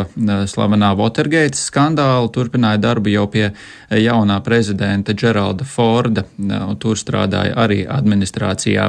[0.50, 3.48] slavenā Watergate skandāla turpināja darbu jau pie
[3.92, 8.88] jaunā prezidenta Geralda Forda, un tur strādāja arī administrācijā.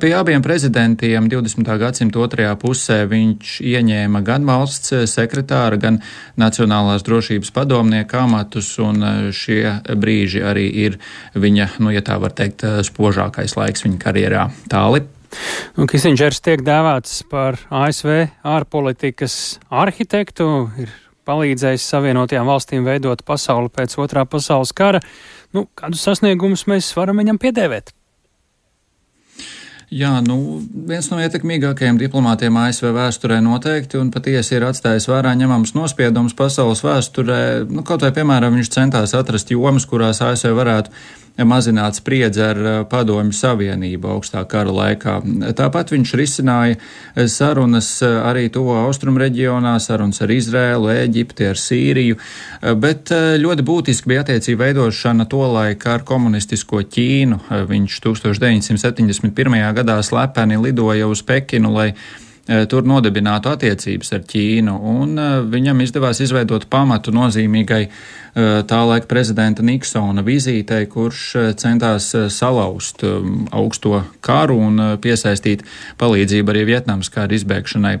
[0.00, 1.70] Pie abiem prezidentiem 20.
[1.80, 6.02] gadsimta otrajā pusē viņš ieņēma gan valsts sekretāra, gan
[6.36, 10.98] Nacionālās drošības padomu padomnieka amatus, un e, šie brīži arī ir
[11.34, 14.44] viņa, nu, ja tā var teikt, e, spožākais laiks viņa karjerā.
[14.70, 15.02] Tāli.
[15.74, 18.12] Nu, Kisindžers tiek dēvēts par ASV
[18.46, 20.46] ārpolitikas arhitektu,
[20.78, 20.94] ir
[21.26, 25.02] palīdzējis Savienotajām valstīm veidot pasauli pēc otrā pasaules kara.
[25.50, 27.95] Nu, kādus sasniegumus mēs varam viņam piedēvēt?
[29.86, 35.76] Jā, nu, viens no ietekmīgākajiem diplomātiem ASV vēsturē noteikti un patiesi ir atstājis vērā ņemams
[35.76, 37.38] nospiedums pasaules vēsturē.
[37.70, 40.90] Nu, kaut vai, piemēram, viņš centās atrast jomas, kurās ASV varētu
[41.44, 45.18] mazināt spriedzi ar eh, Padomju Savienību augstā kara laikā.
[45.56, 51.60] Tāpat viņš risināja eh, sarunas eh, arī tuvo austrumu reģionā, sarunas ar Izrēlu, Eģipti, ar
[51.60, 52.18] Sīriju,
[52.80, 57.40] bet ļoti būtiski bija attiecība veidošana to laiku ar komunistisko Ķīnu.
[57.68, 59.58] Viņš 1971.
[59.76, 61.90] gadā slepeni lidoja uz Pekinu, lai
[62.70, 65.18] tur nodibinātu attiecības ar Ķīnu, un
[65.50, 67.82] viņam izdevās izveidot pamatu nozīmīgai
[68.68, 71.22] tā laika prezidenta Niksona vizītei, kurš
[71.56, 73.00] centās salauzt
[73.56, 75.64] augsto karu un piesaistīt
[75.98, 77.94] palīdzību arī Vietnamas kara izbēgšanai.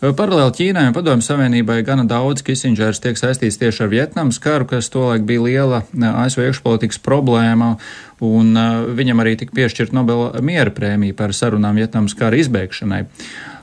[0.00, 4.88] Paralēli Ķīnai un Padomju Savienībai gana daudz Kisindžers tiek saistīts tieši ar Vietnamas karu, kas
[4.94, 5.82] tolaik bija liela
[6.22, 7.74] ASV iekšpolitikas problēma,
[8.22, 8.54] un
[8.94, 13.08] viņam arī tika piešķirta Nobela miera prēmija par sarunām Vietnamas kara izbēgšanai.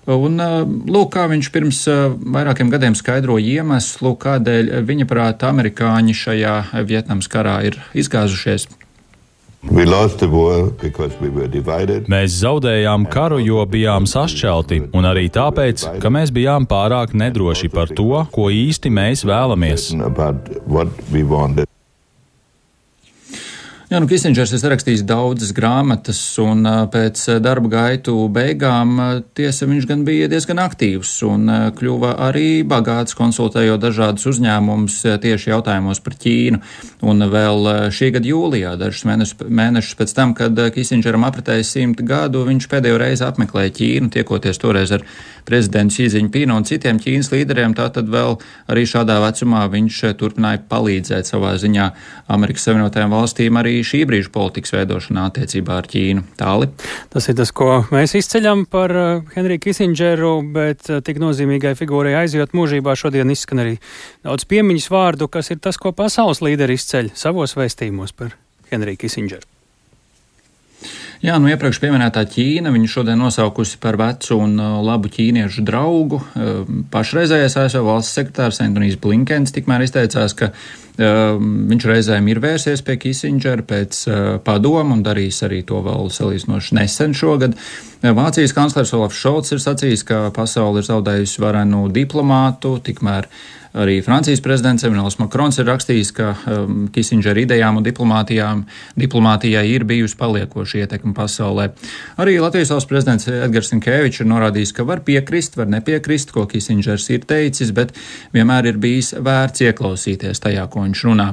[0.08, 0.40] Un,
[0.90, 1.84] lūk, kā viņš pirms
[2.36, 6.56] vairākiem gadiem skaidroja iemeslu, kādēļ viņa prāta amerikāņi šajā
[6.88, 8.70] Vietnamas karā ir izgāzušies.
[12.08, 17.92] Mēs zaudējām karu, jo bijām sašķelti, un arī tāpēc, ka mēs bijām pārāk nedroši par
[17.92, 19.92] to, ko īsti mēs vēlamies.
[23.90, 26.62] Jā, nu, Kisindžers ir rakstījis daudzas grāmatas, un
[26.94, 29.00] pēc darba gaitu beigām
[29.34, 36.04] tiesa viņš gan bija diezgan aktīvs un kļuva arī bagāts, konsultējot dažādus uzņēmumus tieši jautājumos
[36.06, 36.62] par Ķīnu.
[37.10, 42.46] Un vēl šī gada jūlijā, dažus mēnešus, mēnešus pēc tam, kad Kisindžeram apritēja simt gadu,
[42.46, 45.08] viņš pēdējo reizi apmeklēja Ķīnu, tiekoties toreiz ar
[45.50, 47.74] prezidentu Šīziņu Pīnu un citiem Ķīnas līderiem.
[47.74, 48.38] Tātad vēl
[48.70, 51.90] arī šādā vecumā viņš turpināja palīdzēt savā ziņā
[52.38, 56.24] Amerikas Savienotajām valstīm arī arī šī brīža politikas veidošanā attiecībā ar Ķīnu.
[56.40, 56.70] Tāli.
[57.14, 62.18] Tas ir tas, ko mēs izceļam par uh, Henriju Kisindžeru, bet uh, tik nozīmīgai figūrai
[62.24, 63.78] aizjot mūžībā šodien izskan arī
[64.26, 68.36] daudz piemiņas vārdu, kas ir tas, ko pasaules līderi izceļ savos vēstījumos par
[68.74, 69.48] Henriju Kisindžeru.
[71.20, 76.22] Jā, nu iepriekš minētā Ķīna viņu šodien nosaukusi par vecu un uh, labu ķīniešu draugu.
[76.92, 80.54] Pašreizējais ASV valsts sekretārs Antonius Blinkens tikmēr izteicās, ka
[81.00, 86.76] viņš reizēm ir vērsies pie Kisindžera pēc uh, padomu un darīs arī to vēl salīdzinoši
[86.76, 87.56] nesen šogad.
[88.04, 93.28] Vācijas kanclers Olafs Šolts ir sacījis, ka pasauli ir zaudējusi varenu diplomātu, tikmēr
[93.78, 100.18] Arī Francijas prezidents Emmanuels Makrons ir rakstījis, ka um, Kisindžera idejām un diplomātijai ir bijusi
[100.18, 101.68] paliekoša ietekme pasaulē.
[102.18, 107.06] Arī Latvijas valsts prezidents Edgars Inkevičs ir norādījis, ka var piekrist, var nepiekrist, ko Kisindžers
[107.14, 107.94] ir teicis, bet
[108.34, 111.30] vienmēr ir bijis vērts ieklausīties tajā, ko viņš runā.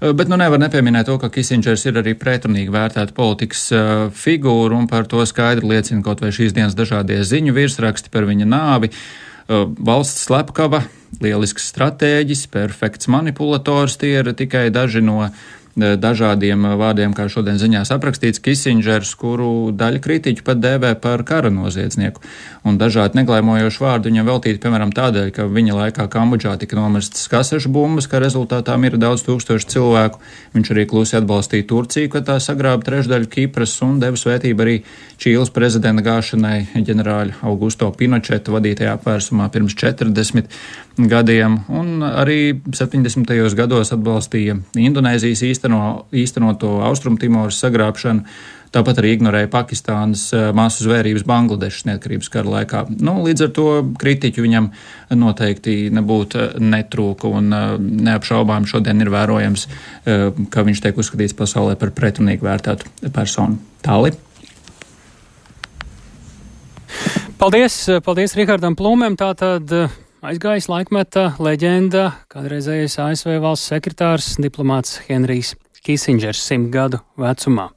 [0.00, 4.80] Uh, bet nu nevar nepieminēt to, ka Kisindžers ir arī pretrunīgi vērtēta politikas uh, figūra,
[4.80, 8.94] un par to skaidri liecina kaut vai šīs dienas dažādie ziņu virsraksti par viņa nāvi.
[9.46, 10.82] Valsts slepkava
[11.22, 13.94] lielisks stratēģis, perfekts manipulators.
[14.00, 15.28] Tie ir tikai daži no
[15.76, 22.22] dažādiem vārdiem, kā šodien ziņās aprakstīts, Kisingers, kuru daļa kritiķu pat dēvē par kara noziedznieku.
[22.66, 27.70] Un dažādi neglēmojoši vārdi viņam veltīti, piemēram, tādēļ, ka viņa laikā Kambodžā tika nomestas kasešu
[27.74, 30.22] bumbas, ka rezultātā ir daudz tūkstošu cilvēku.
[30.56, 34.78] Viņš arī klusi atbalstīja Turciju, ka tā sagrāba trešdaļu Kipras un deva svētību arī
[35.20, 40.50] Čīles prezidenta gāšanai ģenerāļa Augusto Pinočeta vadītajā apvērsumā pirms 40
[40.96, 43.32] gadiem, un arī 70.
[43.56, 48.24] gados atbalstīja Indonēzijas īsteno, īstenoto Austrumtimoras sagrābšanu.
[48.74, 52.82] Tāpat arī ignorēja Pakistānas eh, masu zvērības Bangladešas neatkarības kara laikā.
[53.00, 54.68] Nu, līdz ar to kritiķu viņam
[55.16, 59.66] noteikti nebūtu eh, netrūka un eh, neapšaubām šodien ir vērojams,
[60.50, 63.58] ka viņš tiek uzskatīts pasaulē par pretrunīgi vērtētu personu.
[63.86, 64.12] Tāli.
[67.40, 69.16] Paldies, paldies Rihardam Plūmēm.
[69.18, 69.72] Tātad
[70.26, 75.54] aizgājis laikmeta leģenda, kādreizējais ASV valsts sekretārs, diplomāts Henrijs
[75.86, 77.68] Kisingers simt gadu vecumā.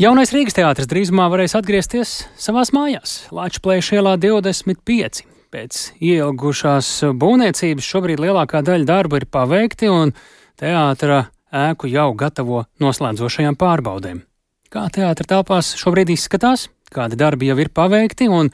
[0.00, 5.22] Jaunais Rīgas teātris drīzumā varēs atgriezties savās mājās, Latvijas ielā 25.
[5.50, 10.14] Pēc ielgušās būvniecības šobrīd lielākā daļa darbu ir paveikti, un
[10.58, 14.22] teātra ēku jau gatavo noslēdzošajām pārbaudēm.
[14.70, 16.68] Kā teātra telpās šobrīd izskatās?
[16.94, 18.50] Kādi darbi jau ir paveikti, un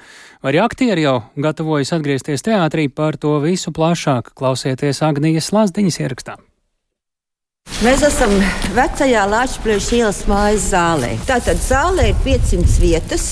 [0.46, 2.88] arī aktieri jau gatavojas atgriezties teātrī.
[2.92, 6.36] Par to visu plašāk klausieties Agnijas Lazdiņas ierakstā.
[7.82, 8.30] Mēs esam
[8.76, 11.16] vecajā Latvijas ielas mājas zālē.
[11.28, 13.26] Tātad zālē ir 500 vietas.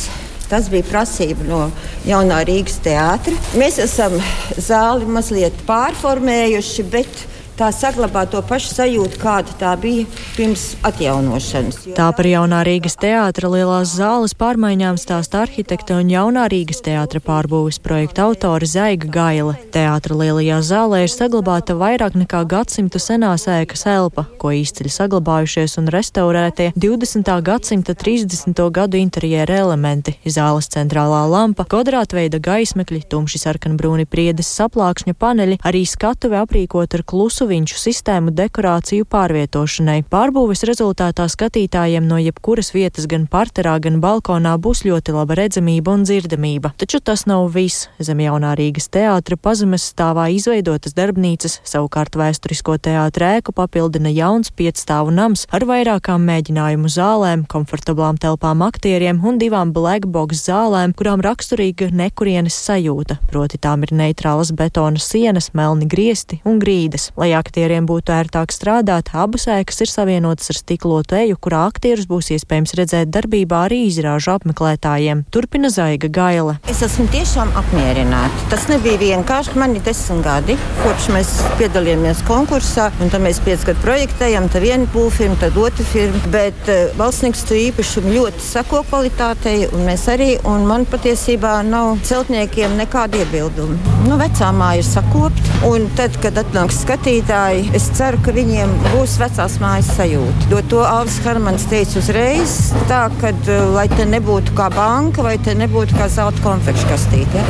[0.50, 1.60] Tas bija prasība no
[2.04, 3.32] jaunā Rīgas teātra.
[3.56, 4.18] Mēs esam
[4.60, 7.24] zāli mazliet pārformējuši, bet
[7.58, 11.80] tā saglabā to pašu sajūtu, kāda tā bija pirms atjaunošanas.
[11.94, 17.78] Tā par jaunā Rīgas teātra lielās zāles pārmaiņām stāsta arhitekta un jaunā Rīgas teātra pārbūves
[17.84, 19.54] projekta autore Zaiga Gaila.
[19.74, 25.90] Teātra lielajā zālē ir saglabāta vairāk nekā gadsimtu senās ēkas elpa, ko izceļ saglabājušies un
[25.94, 27.32] restaurētie 20.
[27.46, 28.64] gadsimta 30.
[28.74, 36.40] gadu interjera elementi- zāles centrālā lampa, kvadrātveida gaismekļi, tumši sarkanbrūni priedes saplākšņa paneļi, arī skatuve
[36.42, 39.98] aprīkot ar klusu suviņšu sistēmu dekorāciju pārvietošanai.
[40.08, 46.06] Pārbūves rezultātā skatītājiem no jebkuras vietas gan parterā, gan balkonā būs ļoti laba redzamība un
[46.08, 46.72] dzirdamība.
[46.80, 47.90] Taču tas nav viss.
[48.00, 55.12] Zem jaunā Rīgas teātra pazemes stāvā izveidotas darbnīcas, savukārt vēsturisko teātra ēku papildina jauns piecstāvu
[55.12, 61.90] nams ar vairākām mēģinājumu zālēm, komfortablām telpām aktieriem un divām black box zālēm, kurām raksturīga
[61.92, 67.10] nekurienes sajūta, proti tām ir neitrālas betona sienas, melni griesti un grīdas.
[67.20, 72.32] Lai aktieriem būtu ērtāk strādāt, abas ēkas ir savienotas ar stiklotu eju, kurā aktierus būs
[72.36, 75.24] iespējams redzēt darbībā arī izrāžu apmeklētājiem.
[75.34, 76.56] Turpina Zaiga Gaila.
[76.70, 78.48] Es esmu tiešām apmierināta.
[78.52, 79.56] Tas nebija vienkārši.
[79.60, 84.64] Man ir desmit gadi, kopš mēs piedalījāmies konkursā, un tad mēs pieci gadu projektējam, tad
[84.64, 86.20] viena būvfirma, tad otra firma.
[86.34, 91.98] Bet uh, valstnieks tu īpašumu ļoti sako kvalitātei, un mēs arī, un man patiesībā nav
[92.06, 93.78] celtniekiem nekāda iebilduma.
[94.08, 98.70] Nu, vecā māja ir sakopta, un tad, kad atnāks skatīt, skatītāji, es ceru, ka viņiem
[98.92, 100.48] būs vecās mājas sajūta.
[100.50, 105.38] Jo to Alvis Hermans teica uzreiz, tā, ka eh, lai te nebūtu kā banka vai
[105.38, 107.44] te nebūtu kā zelta konfekšu kastīte.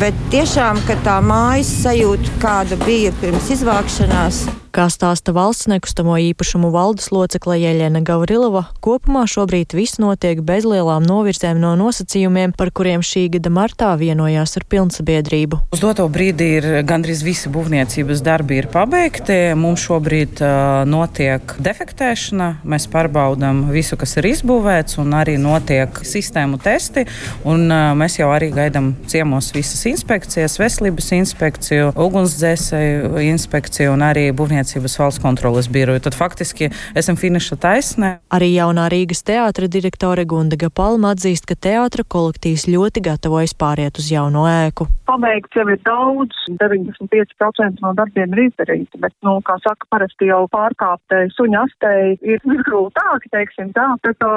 [0.00, 6.70] Bet tiešām, ka tā mājas sajūta, kāda bija pirms izvākšanās, Kā stāsta valsts nekustamo īpašumu
[6.72, 13.04] valdes locekle Jeļena Gavrilova, kopumā šobrīd viss notiek bez lielām novirzēm no nosacījumiem, par kuriem
[13.04, 15.58] šī gada martā vienojās ar pilnsabiedrību.
[15.76, 19.36] Uz doto brīdi ir gandrīz visi būvniecības darbi ir pabeigti.
[19.60, 26.62] Mums šobrīd uh, notiek defektēšana, mēs pārbaudām visu, kas ir izbūvēts, un arī notiek sistēmu
[26.64, 27.04] testi.
[27.44, 34.30] Un, uh, mēs jau arī gaidām ciemos visas inspekcijas, veselības inspekciju, ugunsdzēsēju inspekciju un arī
[34.32, 36.00] būvniecības Tirzniecības valsts kontroles biroju.
[36.06, 38.10] Tad faktiski esam finiša taisnē.
[38.30, 44.10] Arī jaunā Rīgas teātra direktore Gundaga Palma atzīst, ka teātra kolektīvs ļoti gatavojas pāriet uz
[44.12, 44.86] jauno ēku.
[45.10, 50.44] Pabeigts jau ir daudz, 95% no darbiem ir izdarīti, bet, nu, kā saka, parasti jau
[50.54, 53.88] pārkāptē suņa astei ir grūtāki, teiksim tā.
[54.06, 54.32] Tā kā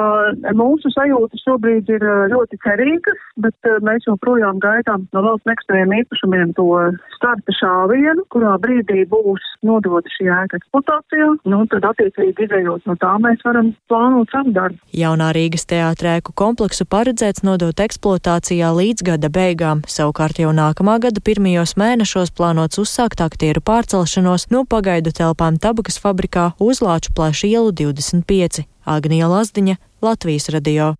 [0.58, 6.68] mūsu sajūta šobrīd ir ļoti cerīgas, bet mēs joprojām gaidām no valsts nekustamiem īpašumiem to
[7.14, 13.12] starta šāvienu, kurā brīdī būs nodota šī ēka eksploatācijā, nu, tad attiecīgi izējot no tā
[13.22, 14.80] mēs varam plānot savu darbu.
[14.96, 21.76] Jaunā Rīgas teātrēku kompleksu paredzēts nodot eksploatācijā līdz gada beigām, savukārt jau nākamā gada pirmajos
[21.80, 28.64] mēnešos plānots uzsākt aktieru pārcelšanos no pagaidu telpām tabakas fabrikā uz Lāču plēšu ielu 25.
[28.86, 30.94] Agnija Lazdiņa, Latvijas radio.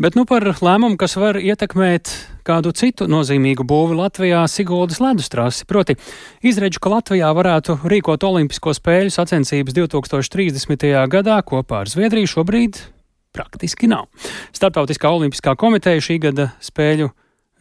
[0.00, 2.12] Bet nu par lēmumu, kas var ietekmēt
[2.46, 5.66] kādu citu nozīmīgu būvi Latvijā, Siguldas ledus trasi.
[5.68, 5.96] Proti,
[6.42, 10.88] izredzu, ka Latvijā varētu rīkot Olimpisko spēļu sacensības 2030.
[11.12, 12.82] gadā kopā ar Zviedriju šobrīd
[13.32, 14.08] praktiski nav.
[14.56, 17.10] Startautiskā olimpiskā komiteja šī gada spēļu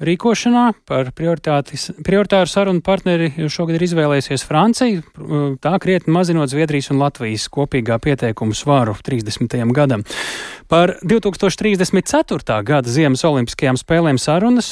[0.04, 5.04] rīkošanā par prioritāru sarunu partneri šogad ir izvēlējusies Franciju,
[5.64, 9.60] tā krietni mazinot Zviedrijas un Latvijas kopīgā pieteikumu svaru 30.
[9.76, 10.06] gadam.
[10.72, 12.62] Par 2034.
[12.64, 14.72] gada Ziemas olimpiskajām spēlēm sarunas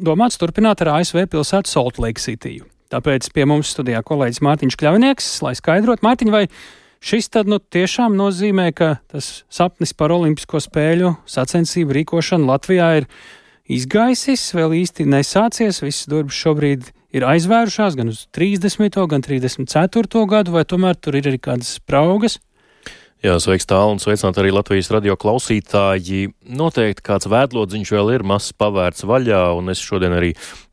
[0.00, 2.58] domāts turpināt ar ASV pilsētu Salt Lake City.
[2.88, 6.46] Tāpēc pie mums studijā kolēģis Mārtiņš Kļavinieks, lai skaidrot, Mārtiņ, vai
[7.04, 13.08] šis tad nu tiešām nozīmē, ka tas sapnis par olimpisko spēļu sacensību rīkošanu Latvijā ir
[13.68, 15.82] izgaisis, vēl īsti nesācies.
[15.84, 18.98] Visas durvis šobrīd ir aizvērušās gan uz 30.
[19.08, 20.24] gan 34.
[20.28, 22.38] gadu, vai tomēr tur ir arī kādas spraugas?
[23.18, 26.28] Jā, sveiks tālu un sveicināt arī Latvijas radio klausītāji.
[26.54, 30.28] Noteikti kāds vēdlodziņš vēl ir mazs pavērts vaļā, un es šodien arī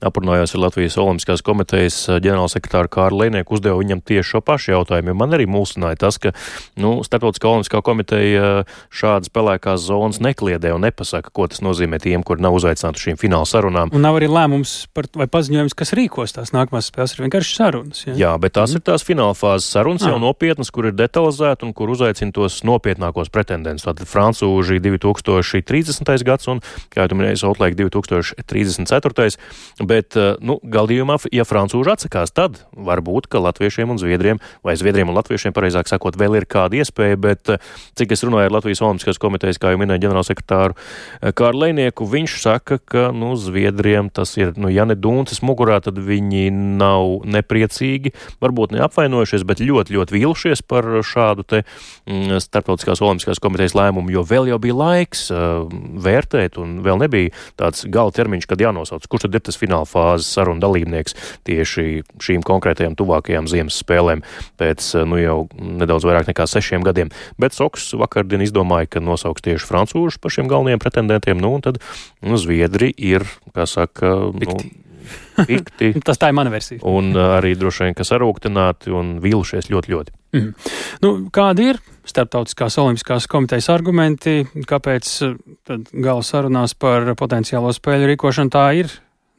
[0.06, 5.16] aprunājos ar Latvijas Olimpiskās komitejas ģenerālsekretāru Kārlu Lēnieku, uzdevu viņam tieši šo pašu jautājumu.
[5.18, 6.36] Man arī mulsināja tas, ka
[6.78, 8.62] nu, Startautiskā Olimpiskā komiteja
[8.94, 13.50] šādas pelēkās zonas nekliedē un nepasaka, ko tas nozīmē tiem, kur nav uzaicināti šīm fināla
[13.50, 13.90] sarunām.
[13.90, 18.06] Un nav arī lēmums par, vai paziņojums, kas rīkos tās nākamās spēles, ir vienkārši sarunas.
[18.06, 18.84] Jā, jā bet tās mm.
[18.84, 20.14] ir tās fināla fāzes sarunas, ah.
[20.14, 23.86] jau nopietnas, kur ir detalizēti un kur uzaicina tos nopietnākos pretendentus.
[23.88, 26.26] Tātad Francūži 2030.
[26.28, 26.62] gads un,
[26.94, 29.40] kā jau minēju, Soutlēk 2034.
[29.88, 35.10] Bet, eh, nu, galdījumā, ja Francūži atsakās, tad varbūt, ka latviešiem un zviedriem, vai zviedriem
[35.12, 37.58] un latviešiem, pareizāk sakot, vēl ir kāda iespēja, bet, eh,
[37.96, 42.38] cik es runāju ar Latvijas Olimpiskās komitejas, kā jau minēja ģenerālsekretāru eh, Kārlu Leinieku, viņš
[42.42, 48.14] saka, ka, nu, zviedriem tas ir, nu, ja ne dūnces mugurā, tad viņi nav nepriecīgi,
[48.44, 54.24] varbūt neapvainojušies, bet ļoti, ļoti vīlušies par šādu te mm, Startautiskās olimpiskās komitejas lēmumu, jo
[54.28, 55.66] vēl jau bija laiks uh,
[56.06, 60.30] vērtēt, un vēl nebija tāds gala termiņš, kad jānosauc, kurš tad ir tas fināla fāzes
[60.36, 61.18] sarunu dalībnieks
[61.48, 64.24] tieši šīm konkrētajām tuvākajām ziemas spēlēm
[64.62, 67.14] pēc uh, nu jau nedaudz vairāk nekā sešiem gadiem.
[67.42, 71.82] Bet Soks vakardien izdomāja, ka nosauks tieši francūžus par šiem galvenajiem pretendentiem, nu un tad
[72.22, 73.24] nu, Zviedri ir,
[73.56, 74.52] kā saka, Pikti.
[74.52, 74.85] nu,
[75.50, 75.92] pikti.
[76.06, 76.82] Tas tā ir mana versija.
[76.90, 80.16] Un uh, arī droši vien, ka sarūktināti un vīlušies ļoti, ļoti.
[80.36, 80.72] Mm.
[81.06, 88.54] Nu, kādi ir Startautiskās olimpiskās komitejas argumenti, kāpēc uh, gala sarunās par potenciālo spēļu rīkošanu
[88.54, 88.94] tā ir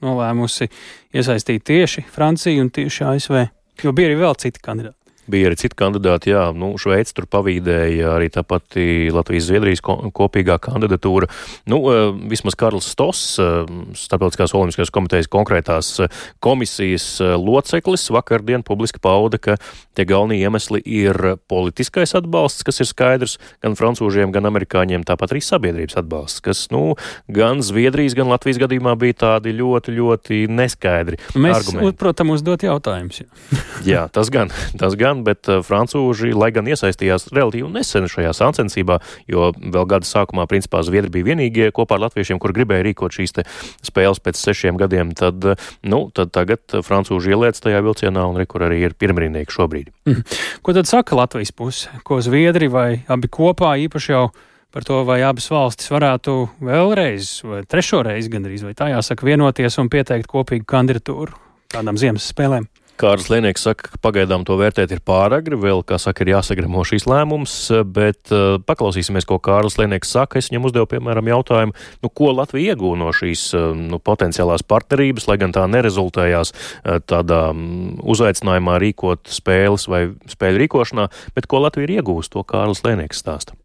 [0.05, 0.69] nolēmusi
[1.17, 3.43] iesaistīt tieši Franciju un tieši ASV?
[3.85, 4.96] Jo bija arī vēl citi kandidāti.
[5.31, 11.29] Bija arī citi kandidāti, jā, nu, Šveice tur pavīdēja arī tā pati Latvijas-Zviedrijas kopīgā kandidatūra.
[11.66, 13.66] Nu, eh, vismaz Karls Stos, eh,
[13.99, 16.09] Starptautiskās olimpiskās komitejas konkrētās eh,
[16.41, 19.57] komisijas loceklis, vakardien publiski pauda, ka
[19.97, 25.43] tie galvenie iemesli ir politiskais atbalsts, kas ir skaidrs gan francūžiem, gan amerikāņiem, tāpat arī
[25.43, 26.95] sabiedrības atbalsts, kas, nu,
[27.29, 31.18] gan Zviedrijas, gan Latvijas gadījumā bija tādi ļoti, ļoti neskaidri.
[31.35, 31.99] Mēs, argumenti.
[31.99, 33.22] protams, uzdot jautājumus.
[33.22, 33.62] Jā.
[33.93, 38.33] jā, tas gan, tas gan gan, bet eh, francūži, lai gan iesaistījās relatīvi nesen šajā
[38.37, 43.12] sacensībā, jo vēl gada sākumā, principā, Zviedri bija vienīgie kopā ar latviešiem, kur gribēja rīkot
[43.17, 43.41] šīs
[43.87, 48.67] spēles pēc sešiem gadiem, tad, eh, nu, tad tagad francūži ieliec tajā vilcienā un rekur
[48.69, 49.93] arī ir pirmrīnieki šobrīd.
[50.07, 50.23] Mm.
[50.62, 51.89] Ko tad saka Latvijas puse?
[52.05, 54.29] Ko Zviedri vai abi kopā īpaši jau?
[54.77, 59.79] par to, vai abas valstis varētu vēlreiz, vai trešo reizi gandrīz, vai tā jāsaka, vienoties
[59.81, 61.33] un pieteikt kopīgu kandidatūru
[61.73, 62.67] kādām ziemas spēlēm.
[62.97, 67.05] Kārlis Lienieks saka, ka pagaidām to vērtēt ir pāragri, vēl, kā saka, ir jāsagramo šīs
[67.11, 67.57] lēmums,
[67.93, 70.41] bet uh, paklausīsimies, ko Kārlis Lienieks saka.
[70.41, 75.29] Es viņam uzdevu, piemēram, jautājumu, nu, ko Latvija iegūna no šīs uh, nu, potenciālās partnerības,
[75.29, 81.65] lai gan tā nerezultējās uh, tādā um, uzaicinājumā rīkot spēles vai spēļu rīkošanā, bet ko
[81.67, 83.59] Latvija ir iegūst, to Kārlis Lienieks stāsta.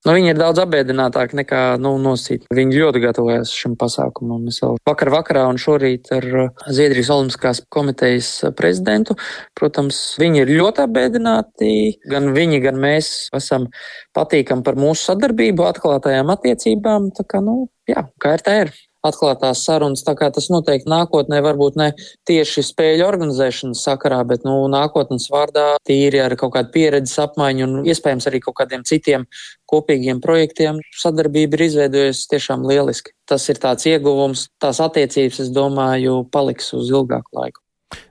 [0.00, 2.46] Nu, viņi ir daudz apbēdinātāki nekā nu, nosīt.
[2.56, 4.46] Viņi ļoti gatavojas šim pasākumam.
[4.48, 9.18] Es vēl vakar vakarā un šorīt ar uh, Zviedrijas Olimpiskās komitejas uh, prezidentu.
[9.60, 11.72] Protams, viņi ir ļoti apbēdināti.
[12.08, 13.68] Gan viņi, gan mēs esam
[14.16, 17.12] patīkami par mūsu sadarbību, atklātajām attiecībām.
[17.20, 18.72] Tā kā, nu, jā, kā ir tā ir
[19.06, 21.88] atklātās sarunas, tā kā tas noteikti nākotnē varbūt ne
[22.28, 27.88] tieši spēļu organizēšanas sakarā, bet, nu, nākotnes vārdā tīri ar kaut kādu pieredzes apmaiņu un
[27.88, 29.26] iespējams arī kaut kādiem citiem
[29.70, 33.14] kopīgiem projektiem sadarbība ir izveidojusies tiešām lieliski.
[33.30, 37.62] Tas ir tāds ieguvums, tās attiecības, es domāju, paliks uz ilgāku laiku.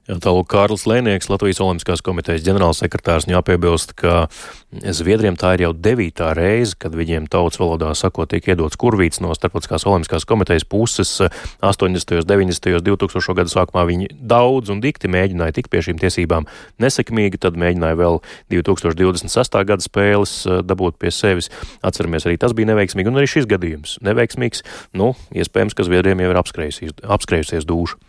[0.09, 4.25] Tālāk Kārlis Lēnieks, Latvijas Olimpiskās komitejas ģenerālsekretārs, jāpiebilst, ka
[4.69, 9.29] Zviedriem tā ir jau devītā reize, kad viņiem tautas valodā sakot tiek iedots kurvīts no
[9.37, 11.13] Starptautiskās Olimpiskās komitejas puses.
[11.61, 13.37] 80., 90., 2000.
[13.37, 16.49] gadu sākumā viņi daudz un dikti mēģināja tikt pie šīm tiesībām
[16.81, 18.19] nesekmīgi, tad mēģināja vēl
[18.57, 19.61] 2026.
[19.69, 21.53] gada spēles eh, dabūt pie sevis.
[21.85, 24.65] Atceramies, arī tas bija neveiksmīgi, un arī šis gadījums neveiksmīgs.
[24.97, 28.05] Nu, iespējams, ka Zviedriem jau ir apskrējusies dūša.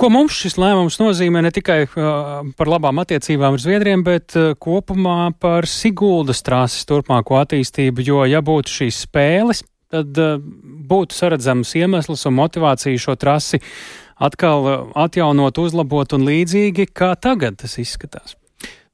[0.00, 4.54] Ko mums šis lēmums nozīmē ne tikai uh, par labām attiecībām ar Zviedriem, bet uh,
[4.56, 9.60] kopumā par Siguldas trases turpmāko attīstību, jo, ja būtu šīs spēles,
[9.92, 10.40] tad uh,
[10.88, 13.60] būtu saredzams iemesls un motivācija šo trasi
[14.16, 18.39] atkal uh, atjaunot, uzlabot un līdzīgi, kā tagad tas izskatās.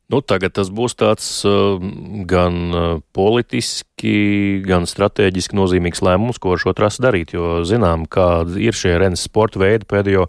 [0.07, 1.83] Nu, tagad tas būs tāds uh,
[2.31, 8.69] gan uh, politiski, gan strateģiski nozīmīgs lēmums, ko ar šo trasi darīt, jo zinām, kādi
[8.69, 10.29] ir šie renes sporta veidi pēdējo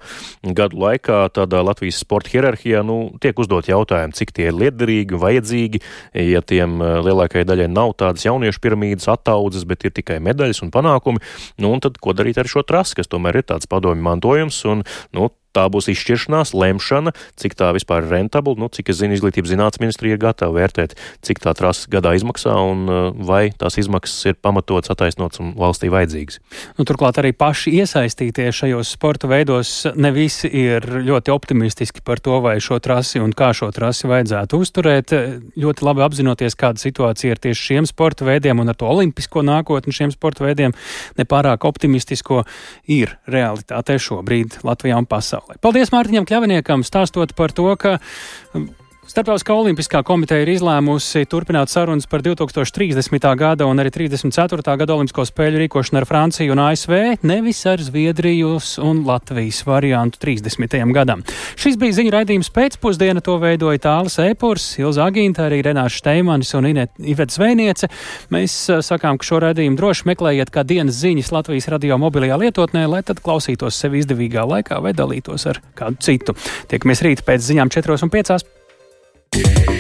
[0.58, 1.20] gadu laikā.
[1.38, 5.86] Tādā Latvijas sporta hierarhijā, nu, tiek uzdot jautājumi, cik tie ir liederīgi un vajadzīgi,
[6.26, 10.74] ja tiem uh, lielākajai daļai nav tādas jauniešu piramīdas attaudzes, bet ir tikai medaļas un
[10.74, 11.22] panākumi,
[11.62, 14.88] nu, un tad ko darīt ar šo trasi, kas tomēr ir tāds padomju mantojums, un,
[15.14, 19.54] nu, tā būs izšķiršanās, lemšana, cik tā vispār ir rentabla, nu, cik es zinu, izglītības
[19.54, 20.96] zinātnes ministrija ir gatava vērtēt,
[21.26, 25.90] cik tā trasa gadā izmaksā un uh, vai tās izmaksas ir pamatots, attaisnots un valstī
[25.94, 26.40] vajadzīgas.
[26.78, 32.40] Nu, turklāt arī paši iesaistītie šajos sporta veidos ne visi ir ļoti optimistiski par to,
[32.44, 35.16] vai šo trasi un kā šo trasi vajadzētu uzturēt.
[35.58, 39.96] Ļoti labi apzinoties, kāda situācija ir tieši šiem sporta veidiem un ar to olimpisko nākotni
[39.96, 40.76] šiem sporta veidiem,
[41.20, 42.44] nepārāk optimistisko
[42.92, 45.62] ir realitāte šobrīd Latvijā un pasaulē pasaulē.
[45.62, 47.98] Paldies Mārtiņam Kļaviniekam stāstot par to, ka
[49.08, 53.24] Starptautiskā olimpiskā komiteja ir izlēmusi turpināt sarunas par 2030.
[53.40, 54.60] gada un arī 34.
[54.82, 56.92] gada olimpisko spēļu rīkošanu ar Franciju un ASV,
[57.24, 60.76] nevis ar Zviedrijas un Latvijas variantu 30.
[60.92, 61.24] gadam.
[61.56, 66.68] Šis bija ziņu raidījums pēcpusdiena, to veidoja Tālis Epurs, Ilza Agīnta, arī Renāša Steimanis un
[66.68, 67.88] Iveta Zvejniece.
[68.36, 68.60] Mēs
[68.92, 73.24] sakām, ka šo raidījumu droši meklējiet kā dienas ziņas Latvijas radio mobilajā lietotnē, lai tad
[73.24, 76.36] klausītos sevi izdevīgā laikā vai dalītos ar kādu citu.
[76.68, 78.57] Tiekamies rīt pēc ziņām 4 un 5.
[79.38, 79.77] Yeah.